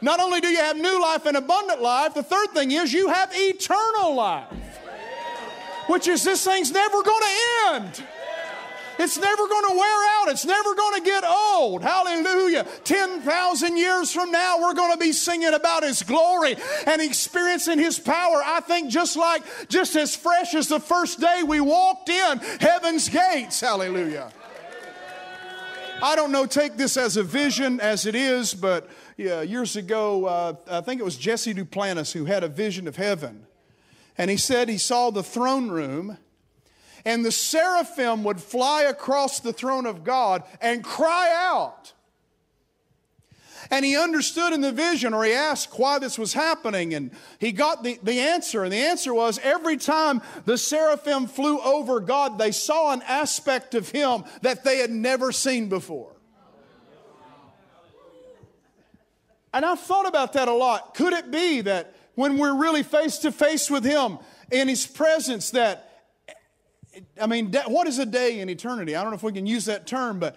Not 0.00 0.20
only 0.20 0.40
do 0.40 0.48
you 0.48 0.58
have 0.58 0.76
new 0.76 1.02
life 1.02 1.26
and 1.26 1.36
abundant 1.36 1.82
life, 1.82 2.14
the 2.14 2.22
third 2.22 2.50
thing 2.50 2.70
is 2.70 2.92
you 2.92 3.08
have 3.08 3.30
eternal 3.32 4.14
life, 4.14 4.46
which 5.88 6.06
is 6.08 6.22
this 6.22 6.44
thing's 6.44 6.70
never 6.70 7.02
going 7.02 7.22
to 7.22 7.74
end. 7.74 8.04
It's 8.98 9.16
never 9.16 9.46
going 9.46 9.64
to 9.70 9.76
wear 9.76 10.20
out. 10.20 10.28
It's 10.28 10.44
never 10.44 10.74
going 10.74 10.96
to 10.96 11.00
get 11.00 11.24
old. 11.24 11.82
Hallelujah. 11.82 12.66
10,000 12.82 13.76
years 13.76 14.12
from 14.12 14.32
now, 14.32 14.60
we're 14.60 14.74
going 14.74 14.92
to 14.92 14.98
be 14.98 15.12
singing 15.12 15.54
about 15.54 15.84
His 15.84 16.02
glory 16.02 16.56
and 16.86 17.00
experiencing 17.00 17.78
His 17.78 17.98
power. 17.98 18.42
I 18.44 18.60
think 18.60 18.90
just 18.90 19.16
like, 19.16 19.44
just 19.68 19.94
as 19.94 20.16
fresh 20.16 20.54
as 20.54 20.66
the 20.68 20.80
first 20.80 21.20
day 21.20 21.42
we 21.46 21.60
walked 21.60 22.08
in 22.08 22.38
heaven's 22.60 23.08
gates. 23.08 23.60
Hallelujah. 23.60 24.32
I 26.02 26.14
don't 26.16 26.30
know, 26.30 26.46
take 26.46 26.76
this 26.76 26.96
as 26.96 27.16
a 27.16 27.24
vision 27.24 27.80
as 27.80 28.06
it 28.06 28.14
is, 28.14 28.54
but 28.54 28.88
yeah, 29.16 29.42
years 29.42 29.74
ago, 29.74 30.26
uh, 30.26 30.54
I 30.70 30.80
think 30.80 31.00
it 31.00 31.04
was 31.04 31.16
Jesse 31.16 31.54
Duplantis 31.54 32.12
who 32.12 32.24
had 32.24 32.44
a 32.44 32.48
vision 32.48 32.86
of 32.86 32.94
heaven. 32.94 33.47
And 34.18 34.30
he 34.30 34.36
said 34.36 34.68
he 34.68 34.78
saw 34.78 35.10
the 35.10 35.22
throne 35.22 35.70
room 35.70 36.18
and 37.04 37.24
the 37.24 37.32
seraphim 37.32 38.24
would 38.24 38.40
fly 38.40 38.82
across 38.82 39.40
the 39.40 39.52
throne 39.52 39.86
of 39.86 40.04
God 40.04 40.42
and 40.60 40.84
cry 40.84 41.32
out. 41.34 41.94
And 43.70 43.84
he 43.84 43.96
understood 43.96 44.52
in 44.52 44.60
the 44.60 44.72
vision, 44.72 45.12
or 45.14 45.24
he 45.24 45.32
asked 45.32 45.78
why 45.78 45.98
this 45.98 46.18
was 46.18 46.32
happening, 46.32 46.94
and 46.94 47.10
he 47.38 47.52
got 47.52 47.82
the, 47.82 47.98
the 48.02 48.20
answer. 48.20 48.62
And 48.62 48.72
the 48.72 48.76
answer 48.76 49.12
was 49.12 49.38
every 49.42 49.76
time 49.76 50.22
the 50.46 50.56
seraphim 50.56 51.26
flew 51.26 51.60
over 51.60 52.00
God, 52.00 52.38
they 52.38 52.50
saw 52.50 52.92
an 52.92 53.02
aspect 53.02 53.74
of 53.74 53.90
him 53.90 54.24
that 54.42 54.64
they 54.64 54.78
had 54.78 54.90
never 54.90 55.32
seen 55.32 55.68
before. 55.68 56.12
And 59.52 59.64
I've 59.64 59.80
thought 59.80 60.06
about 60.06 60.34
that 60.34 60.48
a 60.48 60.52
lot. 60.52 60.94
Could 60.94 61.12
it 61.12 61.30
be 61.30 61.62
that 61.62 61.94
when 62.18 62.36
we're 62.36 62.56
really 62.56 62.82
face 62.82 63.18
to 63.18 63.30
face 63.30 63.70
with 63.70 63.84
him 63.84 64.18
in 64.50 64.66
his 64.66 64.84
presence, 64.84 65.50
that 65.50 65.84
I 67.20 67.28
mean, 67.28 67.52
what 67.68 67.86
is 67.86 68.00
a 68.00 68.06
day 68.06 68.40
in 68.40 68.50
eternity? 68.50 68.96
I 68.96 69.02
don't 69.02 69.12
know 69.12 69.16
if 69.16 69.22
we 69.22 69.30
can 69.30 69.46
use 69.46 69.66
that 69.66 69.86
term, 69.86 70.18
but 70.18 70.36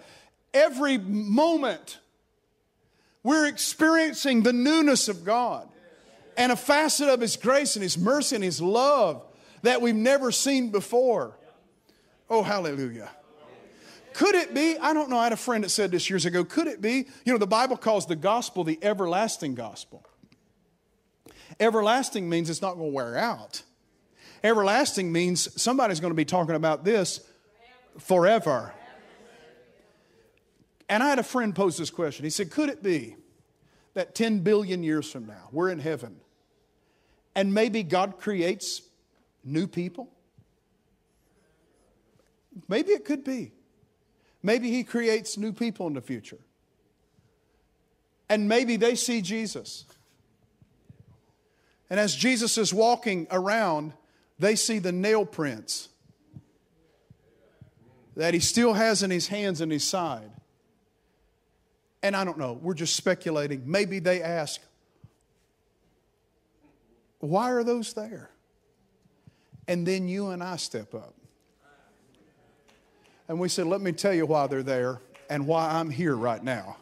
every 0.54 0.96
moment 0.96 1.98
we're 3.24 3.48
experiencing 3.48 4.44
the 4.44 4.52
newness 4.52 5.08
of 5.08 5.24
God 5.24 5.68
and 6.36 6.52
a 6.52 6.56
facet 6.56 7.08
of 7.08 7.20
His 7.20 7.34
grace 7.36 7.74
and 7.74 7.82
His 7.82 7.98
mercy 7.98 8.36
and 8.36 8.44
His 8.44 8.60
love 8.60 9.24
that 9.62 9.82
we've 9.82 9.92
never 9.92 10.30
seen 10.30 10.70
before. 10.70 11.36
Oh, 12.30 12.44
hallelujah. 12.44 13.10
Could 14.12 14.36
it 14.36 14.54
be? 14.54 14.78
I 14.78 14.92
don't 14.92 15.10
know. 15.10 15.18
I 15.18 15.24
had 15.24 15.32
a 15.32 15.36
friend 15.36 15.64
that 15.64 15.70
said 15.70 15.90
this 15.90 16.08
years 16.08 16.26
ago. 16.26 16.44
Could 16.44 16.68
it 16.68 16.80
be? 16.80 17.08
You 17.24 17.32
know, 17.32 17.38
the 17.38 17.46
Bible 17.48 17.76
calls 17.76 18.06
the 18.06 18.14
gospel 18.14 18.62
the 18.62 18.78
everlasting 18.82 19.56
gospel. 19.56 20.06
Everlasting 21.60 22.28
means 22.28 22.50
it's 22.50 22.62
not 22.62 22.74
going 22.74 22.90
to 22.90 22.94
wear 22.94 23.16
out. 23.16 23.62
Everlasting 24.44 25.12
means 25.12 25.60
somebody's 25.60 26.00
going 26.00 26.10
to 26.10 26.16
be 26.16 26.24
talking 26.24 26.54
about 26.54 26.84
this 26.84 27.20
forever. 27.98 28.72
And 30.88 31.02
I 31.02 31.08
had 31.08 31.18
a 31.18 31.24
friend 31.24 31.54
pose 31.54 31.76
this 31.76 31.90
question. 31.90 32.24
He 32.24 32.30
said, 32.30 32.50
Could 32.50 32.68
it 32.68 32.82
be 32.82 33.16
that 33.94 34.14
10 34.14 34.40
billion 34.40 34.82
years 34.82 35.10
from 35.10 35.26
now, 35.26 35.48
we're 35.52 35.70
in 35.70 35.78
heaven, 35.78 36.16
and 37.34 37.54
maybe 37.54 37.82
God 37.82 38.18
creates 38.18 38.82
new 39.44 39.66
people? 39.66 40.10
Maybe 42.68 42.92
it 42.92 43.04
could 43.04 43.24
be. 43.24 43.52
Maybe 44.42 44.70
He 44.70 44.84
creates 44.84 45.38
new 45.38 45.52
people 45.52 45.86
in 45.86 45.94
the 45.94 46.00
future. 46.00 46.40
And 48.28 48.48
maybe 48.48 48.76
they 48.76 48.94
see 48.94 49.22
Jesus. 49.22 49.84
And 51.92 52.00
as 52.00 52.16
Jesus 52.16 52.56
is 52.56 52.72
walking 52.72 53.26
around, 53.30 53.92
they 54.38 54.56
see 54.56 54.78
the 54.78 54.92
nail 54.92 55.26
prints 55.26 55.90
that 58.16 58.32
he 58.32 58.40
still 58.40 58.72
has 58.72 59.02
in 59.02 59.10
his 59.10 59.28
hands 59.28 59.60
and 59.60 59.70
his 59.70 59.84
side. 59.84 60.30
And 62.02 62.16
I 62.16 62.24
don't 62.24 62.38
know, 62.38 62.54
we're 62.54 62.72
just 62.72 62.96
speculating. 62.96 63.64
Maybe 63.66 63.98
they 63.98 64.22
ask, 64.22 64.58
why 67.18 67.52
are 67.52 67.62
those 67.62 67.92
there? 67.92 68.30
And 69.68 69.86
then 69.86 70.08
you 70.08 70.28
and 70.28 70.42
I 70.42 70.56
step 70.56 70.94
up. 70.94 71.12
And 73.28 73.38
we 73.38 73.50
said, 73.50 73.66
let 73.66 73.82
me 73.82 73.92
tell 73.92 74.14
you 74.14 74.24
why 74.24 74.46
they're 74.46 74.62
there 74.62 75.02
and 75.28 75.46
why 75.46 75.68
I'm 75.68 75.90
here 75.90 76.16
right 76.16 76.42
now. 76.42 76.78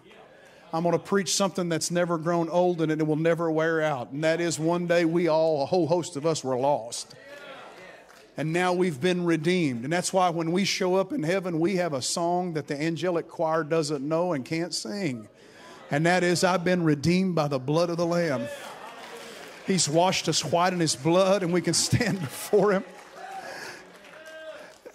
I'm 0.72 0.83
going 0.83 0.92
to 0.92 0.98
preach 0.98 1.35
something 1.35 1.68
that's 1.68 1.90
never 1.90 2.16
grown 2.16 2.48
old 2.48 2.80
and 2.80 2.92
it 2.92 3.06
will 3.06 3.16
never 3.16 3.50
wear 3.50 3.83
out. 3.83 4.11
And 4.12 4.22
that 4.24 4.40
is 4.40 4.59
one 4.59 4.87
day 4.87 5.04
we 5.04 5.28
all, 5.28 5.62
a 5.62 5.66
whole 5.66 5.87
host 5.87 6.16
of 6.16 6.26
us, 6.26 6.44
were 6.44 6.56
lost 6.56 7.14
and 8.40 8.54
now 8.54 8.72
we've 8.72 9.02
been 9.02 9.26
redeemed. 9.26 9.85
And 9.85 9.92
that's 9.92 10.14
why 10.14 10.30
when 10.30 10.50
we 10.50 10.64
show 10.64 10.94
up 10.94 11.12
in 11.12 11.22
heaven, 11.22 11.61
we 11.61 11.76
have 11.76 11.92
a 11.92 12.00
song 12.00 12.54
that 12.54 12.68
the 12.68 12.80
angelic 12.80 13.28
choir 13.28 13.62
doesn't 13.62 14.06
know 14.06 14.33
and 14.33 14.46
can't 14.46 14.72
sing. 14.72 15.28
And 15.90 16.06
that 16.06 16.22
is, 16.22 16.42
I've 16.42 16.64
been 16.64 16.83
redeemed 16.83 17.35
by 17.35 17.48
the 17.48 17.59
blood 17.59 17.90
of 17.90 17.98
the 17.98 18.06
Lamb. 18.06 18.48
He's 19.66 19.90
washed 19.90 20.26
us 20.26 20.42
white 20.42 20.72
in 20.72 20.80
His 20.80 20.96
blood, 20.96 21.42
and 21.42 21.52
we 21.52 21.61
can 21.61 21.74
stand 21.74 22.18
before 22.20 22.72
Him 22.72 22.85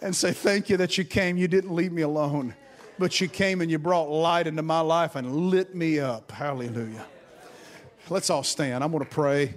and 0.01 0.15
say, 0.15 0.31
Thank 0.31 0.71
you 0.71 0.77
that 0.77 0.97
you 0.97 1.03
came. 1.03 1.37
You 1.37 1.47
didn't 1.47 1.75
leave 1.75 1.91
me 1.91 2.01
alone, 2.01 2.55
but 2.97 3.19
you 3.19 3.27
came 3.27 3.61
and 3.61 3.69
you 3.69 3.79
brought 3.79 4.09
light 4.09 4.47
into 4.47 4.61
my 4.61 4.79
life 4.79 5.15
and 5.15 5.49
lit 5.49 5.75
me 5.75 5.99
up. 5.99 6.31
Hallelujah. 6.31 7.05
Let's 8.09 8.29
all 8.29 8.43
stand. 8.43 8.83
I'm 8.83 8.91
going 8.91 9.03
to 9.03 9.09
pray. 9.09 9.55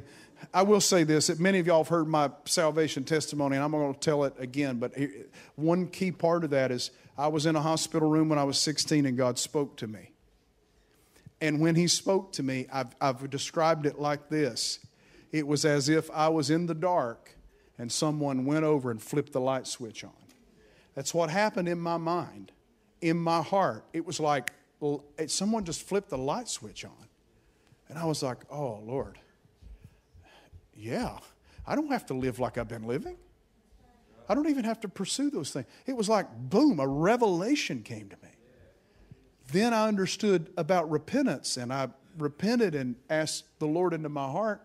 I 0.53 0.63
will 0.63 0.81
say 0.81 1.05
this 1.05 1.27
that 1.27 1.39
many 1.39 1.59
of 1.59 1.67
y'all 1.67 1.85
have 1.85 1.89
heard 1.89 2.09
my 2.09 2.31
salvation 2.45 3.05
testimony, 3.05 3.57
and 3.57 3.65
I'm 3.65 3.71
going 3.71 3.93
to 3.93 4.01
tell 4.01 4.25
it 4.25 4.35
again. 4.39 4.79
But 4.79 4.95
one 5.57 5.89
key 5.89 6.13
part 6.13 6.45
of 6.45 6.51
that 6.51 6.71
is 6.71 6.91
I 7.17 7.29
was 7.29 7.47
in 7.47 7.57
a 7.57 7.61
hospital 7.61 8.09
room 8.09 8.29
when 8.29 8.39
I 8.39 8.45
was 8.45 8.59
16, 8.59 9.05
and 9.07 9.17
God 9.17 9.39
spoke 9.39 9.77
to 9.79 9.87
me. 9.87 10.13
And 11.41 11.61
when 11.61 11.75
He 11.75 11.87
spoke 11.87 12.33
to 12.33 12.43
me, 12.43 12.67
I've, 12.73 12.95
I've 13.01 13.29
described 13.31 13.87
it 13.87 13.99
like 13.99 14.29
this 14.29 14.81
it 15.31 15.47
was 15.47 15.65
as 15.65 15.89
if 15.89 16.11
I 16.11 16.29
was 16.29 16.51
in 16.51 16.67
the 16.67 16.75
dark 16.75 17.37
and 17.79 17.93
someone 17.93 18.45
went 18.45 18.65
over 18.65 18.91
and 18.91 19.01
flipped 19.01 19.33
the 19.33 19.41
light 19.41 19.67
switch 19.67 20.03
on. 20.03 20.11
That's 20.95 21.15
what 21.15 21.31
happened 21.31 21.69
in 21.69 21.79
my 21.79 21.97
mind, 21.97 22.51
in 23.01 23.17
my 23.17 23.43
heart. 23.43 23.85
It 23.93 24.07
was 24.07 24.21
like 24.21 24.53
someone 25.27 25.65
just 25.65 25.83
flipped 25.83 26.11
the 26.11 26.19
light 26.19 26.49
switch 26.49 26.85
on. 26.85 27.09
And 27.89 27.99
I 27.99 28.05
was 28.05 28.23
like, 28.23 28.39
oh, 28.51 28.81
Lord 28.85 29.19
yeah, 30.79 31.19
I 31.67 31.75
don't 31.75 31.91
have 31.91 32.07
to 32.07 32.15
live 32.15 32.39
like 32.39 32.57
I've 32.57 32.69
been 32.69 32.87
living. 32.87 33.17
I 34.29 34.35
don't 34.35 34.49
even 34.49 34.65
have 34.65 34.81
to 34.81 34.89
pursue 34.89 35.31
those 35.31 35.51
things. 35.51 35.67
It 35.87 35.97
was 35.97 36.09
like, 36.09 36.27
boom, 36.51 36.81
a 36.81 36.87
revelation 36.87 37.83
came 37.83 38.09
to 38.09 38.17
me. 38.23 38.29
Then 39.53 39.73
I 39.73 39.89
understood 39.89 40.53
about 40.57 40.91
repentance 40.91 41.57
and 41.57 41.73
I 41.73 41.89
repented 42.19 42.75
and 42.75 42.95
asked 43.09 43.45
the 43.59 43.67
Lord 43.67 43.95
into 43.95 44.09
my 44.09 44.31
heart. 44.31 44.63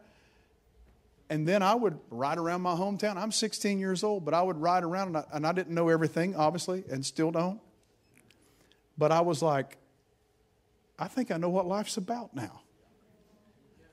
And 1.30 1.48
then 1.48 1.64
I 1.64 1.74
would 1.74 1.98
ride 2.10 2.38
around 2.38 2.62
my 2.62 2.76
hometown. 2.76 3.16
I'm 3.16 3.32
16 3.32 3.80
years 3.80 4.04
old, 4.04 4.26
but 4.26 4.34
I 4.34 4.42
would 4.42 4.58
ride 4.58 4.84
around 4.84 5.08
and 5.08 5.18
I, 5.18 5.24
and 5.32 5.48
I 5.48 5.54
didn't 5.54 5.74
know 5.74 5.88
everything, 5.88 6.36
obviously, 6.36 6.84
and 6.92 7.04
still 7.06 7.32
don't. 7.32 7.60
But 8.98 9.12
I 9.12 9.22
was 9.22 9.42
like, 9.42 9.78
I 11.00 11.08
think 11.08 11.32
I 11.32 11.38
know 11.38 11.50
what 11.50 11.66
life's 11.66 11.98
about 11.98 12.36
now. 12.36 12.62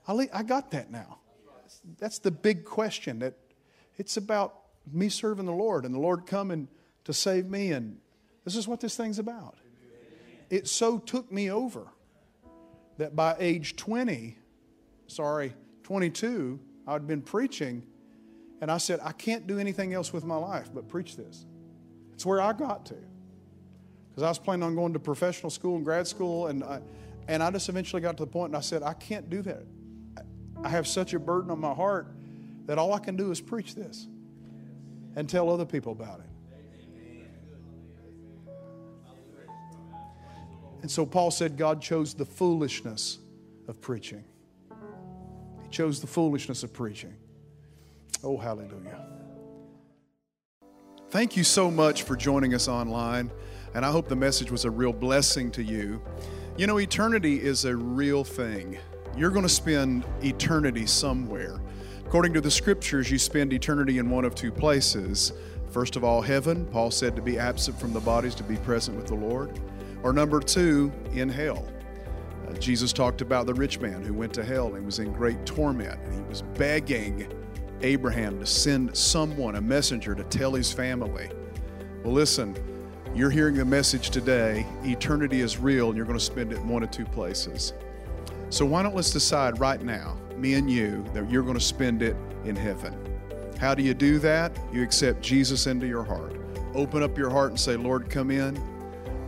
I, 0.07 0.43
got 0.43 0.73
that 0.73 0.91
now 0.91 1.21
that's 1.99 2.19
the 2.19 2.31
big 2.31 2.65
question 2.65 3.21
that 3.21 3.35
it's 3.97 4.17
about 4.17 4.55
me 4.91 5.09
serving 5.09 5.47
the 5.47 5.53
Lord 5.53 5.85
and 5.85 5.95
the 5.95 5.99
Lord 5.99 6.27
coming 6.27 6.69
to 7.05 7.13
save 7.13 7.47
me. 7.47 7.73
And 7.73 7.99
this 8.45 8.57
is 8.57 8.67
what 8.67 8.81
this 8.81 8.97
thing's 8.97 9.19
about. 9.19 9.57
It 10.49 10.67
so 10.67 10.99
took 10.99 11.31
me 11.31 11.51
over 11.51 11.87
that 12.99 13.15
by 13.15 13.37
age 13.39 13.77
20, 13.77 14.37
sorry, 15.07 15.55
22, 15.85 16.59
I'd 16.87 17.07
been 17.07 17.23
preaching 17.23 17.85
and 18.61 18.71
I 18.71 18.79
said, 18.79 19.01
I 19.03 19.13
can't 19.13 19.47
do 19.47 19.59
anything 19.59 19.95
else 19.95 20.13
with 20.13 20.25
my 20.25 20.37
life 20.37 20.71
but 20.75 20.89
preach 20.89 21.17
this. 21.17 21.47
It's 22.13 22.27
where 22.27 22.41
I 22.41 22.53
got 22.53 22.87
to. 22.87 22.97
Because 24.21 24.27
I 24.27 24.31
was 24.33 24.39
planning 24.39 24.65
on 24.65 24.75
going 24.75 24.93
to 24.93 24.99
professional 24.99 25.49
school 25.49 25.77
and 25.77 25.83
grad 25.83 26.07
school, 26.07 26.49
and 26.49 26.63
I, 26.63 26.83
and 27.27 27.43
I 27.43 27.51
just 27.51 27.71
eventually 27.71 28.03
got 28.03 28.19
to 28.19 28.27
the 28.27 28.31
point 28.31 28.51
and 28.51 28.57
I 28.59 28.61
said, 28.61 28.83
I 28.83 28.93
can't 28.93 29.31
do 29.31 29.41
that. 29.41 29.65
I 30.63 30.69
have 30.69 30.87
such 30.87 31.15
a 31.15 31.19
burden 31.19 31.51
on 31.51 31.59
my 31.59 31.73
heart 31.73 32.07
that 32.67 32.77
all 32.77 32.93
I 32.93 32.99
can 32.99 33.17
do 33.17 33.31
is 33.31 33.41
preach 33.41 33.75
this 33.75 34.09
and 35.17 35.27
tell 35.27 35.49
other 35.49 35.65
people 35.65 35.93
about 35.93 36.21
it. 36.21 36.27
And 40.83 40.91
so 40.91 41.07
Paul 41.07 41.31
said 41.31 41.57
God 41.57 41.81
chose 41.81 42.13
the 42.13 42.27
foolishness 42.27 43.21
of 43.69 43.81
preaching. 43.81 44.23
He 45.63 45.69
chose 45.71 46.03
the 46.03 46.07
foolishness 46.07 46.63
of 46.63 46.75
preaching. 46.75 47.15
Oh, 48.23 48.37
hallelujah. 48.37 49.03
Thank 51.09 51.39
you 51.39 51.43
so 51.43 51.71
much 51.71 52.03
for 52.03 52.17
joining 52.17 52.53
us 52.53 52.69
online, 52.69 53.31
and 53.75 53.85
I 53.85 53.91
hope 53.91 54.09
the 54.09 54.17
message 54.17 54.51
was 54.51 54.65
a 54.65 54.71
real 54.71 54.93
blessing 54.93 55.51
to 55.53 55.63
you. 55.63 56.03
You 56.57 56.67
know, 56.67 56.79
eternity 56.79 57.41
is 57.41 57.65
a 57.65 57.77
real 57.77 58.25
thing. 58.25 58.79
You're 59.17 59.31
going 59.31 59.45
to 59.45 59.49
spend 59.49 60.05
eternity 60.23 60.87
somewhere. 60.87 61.61
According 62.05 62.33
to 62.35 62.41
the 62.41 62.51
scriptures, 62.51 63.11
you 63.11 63.19
spend 63.19 63.53
eternity 63.53 63.99
in 63.99 64.11
one 64.11 64.25
of 64.25 64.35
two 64.35 64.51
places. 64.51 65.33
First 65.71 65.95
of 65.95 66.03
all, 66.03 66.21
heaven. 66.21 66.67
Paul 66.67 66.91
said 66.91 67.15
to 67.17 67.23
be 67.23 67.39
absent 67.39 67.79
from 67.79 67.93
the 67.93 68.01
bodies, 68.01 68.35
to 68.37 68.43
be 68.43 68.57
present 68.57 68.97
with 68.97 69.07
the 69.07 69.15
Lord. 69.15 69.61
Or 70.03 70.13
number 70.13 70.41
two, 70.41 70.93
in 71.13 71.29
hell. 71.29 71.67
Uh, 72.49 72.53
Jesus 72.55 72.93
talked 72.93 73.21
about 73.21 73.47
the 73.47 73.55
rich 73.55 73.79
man 73.79 74.03
who 74.03 74.13
went 74.13 74.33
to 74.35 74.45
hell 74.45 74.75
and 74.75 74.85
was 74.85 74.99
in 74.99 75.13
great 75.13 75.47
torment, 75.47 76.01
and 76.05 76.15
he 76.15 76.23
was 76.23 76.43
begging 76.43 77.33
Abraham 77.83 78.41
to 78.41 78.47
send 78.47 78.97
someone, 78.97 79.57
a 79.57 79.61
messenger, 79.61 80.15
to 80.15 80.25
tell 80.25 80.53
his 80.53 80.73
family. 80.73 81.31
Well, 82.03 82.13
listen, 82.13 82.57
you're 83.15 83.31
hearing 83.31 83.57
the 83.57 83.65
message 83.65 84.11
today. 84.11 84.67
Eternity 84.85 85.41
is 85.41 85.59
real, 85.59 85.89
and 85.89 85.97
you're 85.97 86.07
going 86.07 86.19
to 86.19 86.25
spend 86.25 86.53
it 86.53 86.59
in 86.59 86.69
one 86.69 86.83
of 86.83 86.91
two 86.91 87.05
places. 87.05 87.73
So, 88.51 88.65
why 88.65 88.83
don't 88.83 88.95
let's 88.95 89.11
decide 89.11 89.59
right 89.59 89.83
now, 89.83 90.17
me 90.37 90.55
and 90.55 90.71
you, 90.71 91.05
that 91.13 91.31
you're 91.31 91.43
going 91.43 91.55
to 91.55 91.61
spend 91.61 92.03
it 92.03 92.17
in 92.45 92.55
heaven? 92.55 92.95
How 93.59 93.75
do 93.75 93.83
you 93.83 93.95
do 93.95 94.19
that? 94.21 94.57
You 94.73 94.83
accept 94.83 95.23
Jesus 95.23 95.67
into 95.67 95.87
your 95.87 96.05
heart. 96.05 96.37
Open 96.75 97.03
up 97.03 97.19
your 97.19 97.31
heart 97.31 97.51
and 97.51 97.61
say, 97.61 97.77
Lord, 97.77 98.09
come 98.09 98.31
in, 98.31 98.61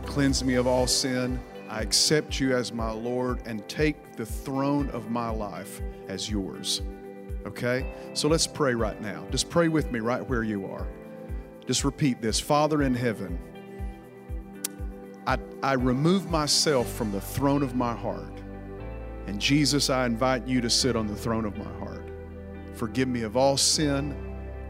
cleanse 0.05 0.43
me 0.43 0.55
of 0.55 0.65
all 0.65 0.87
sin. 0.87 1.39
I 1.69 1.81
accept 1.81 2.39
you 2.39 2.55
as 2.55 2.71
my 2.71 2.91
Lord 2.91 3.41
and 3.45 3.67
take 3.67 4.15
the 4.15 4.25
throne 4.25 4.89
of 4.89 5.09
my 5.09 5.29
life 5.29 5.81
as 6.07 6.29
yours. 6.29 6.81
Okay? 7.45 7.85
So 8.13 8.27
let's 8.27 8.47
pray 8.47 8.73
right 8.73 8.99
now. 9.01 9.25
Just 9.29 9.49
pray 9.49 9.67
with 9.67 9.91
me 9.91 9.99
right 9.99 10.27
where 10.27 10.43
you 10.43 10.65
are. 10.67 10.87
Just 11.67 11.83
repeat 11.83 12.21
this 12.21 12.39
Father 12.39 12.83
in 12.83 12.93
heaven, 12.93 13.39
I, 15.25 15.37
I 15.61 15.73
remove 15.73 16.29
myself 16.29 16.91
from 16.91 17.11
the 17.11 17.21
throne 17.21 17.63
of 17.63 17.75
my 17.75 17.93
heart. 17.93 18.41
And 19.27 19.39
Jesus, 19.39 19.89
I 19.89 20.05
invite 20.05 20.45
you 20.47 20.59
to 20.61 20.69
sit 20.69 20.95
on 20.95 21.07
the 21.07 21.15
throne 21.15 21.45
of 21.45 21.57
my 21.57 21.71
heart. 21.79 22.09
Forgive 22.73 23.07
me 23.07 23.21
of 23.21 23.37
all 23.37 23.55
sin, 23.55 24.15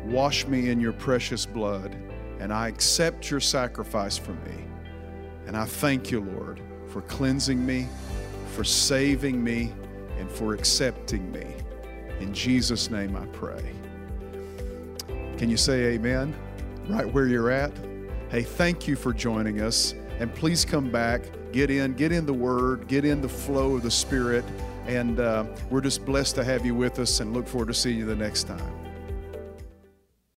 wash 0.05 0.45
me 0.45 0.69
in 0.69 0.79
your 0.79 0.93
precious 0.93 1.45
blood, 1.45 1.95
and 2.39 2.53
I 2.53 2.67
accept 2.67 3.31
your 3.31 3.39
sacrifice 3.39 4.17
for 4.17 4.33
me. 4.33 4.65
And 5.47 5.57
I 5.57 5.65
thank 5.65 6.11
you, 6.11 6.21
Lord, 6.21 6.61
for 6.87 7.01
cleansing 7.01 7.65
me, 7.65 7.87
for 8.53 8.63
saving 8.63 9.43
me, 9.43 9.73
and 10.19 10.29
for 10.29 10.53
accepting 10.53 11.31
me. 11.31 11.47
In 12.19 12.33
Jesus' 12.33 12.91
name 12.91 13.15
I 13.15 13.25
pray. 13.27 13.73
Can 15.37 15.49
you 15.49 15.57
say 15.57 15.95
amen 15.95 16.35
right 16.87 17.11
where 17.11 17.25
you're 17.25 17.49
at? 17.49 17.71
Hey, 18.29 18.43
thank 18.43 18.87
you 18.87 18.95
for 18.95 19.13
joining 19.13 19.61
us. 19.61 19.95
And 20.23 20.33
please 20.33 20.63
come 20.63 20.89
back, 20.89 21.21
get 21.51 21.69
in, 21.69 21.95
get 21.95 22.13
in 22.13 22.25
the 22.25 22.33
Word, 22.33 22.87
get 22.87 23.03
in 23.03 23.21
the 23.21 23.27
flow 23.27 23.75
of 23.75 23.83
the 23.83 23.91
Spirit. 23.91 24.45
And 24.87 25.19
uh, 25.19 25.43
we're 25.69 25.81
just 25.81 26.05
blessed 26.05 26.35
to 26.35 26.45
have 26.45 26.65
you 26.65 26.73
with 26.73 26.97
us 26.97 27.19
and 27.19 27.33
look 27.33 27.45
forward 27.45 27.67
to 27.67 27.73
seeing 27.73 27.97
you 27.97 28.05
the 28.05 28.15
next 28.15 28.43
time. 28.43 28.82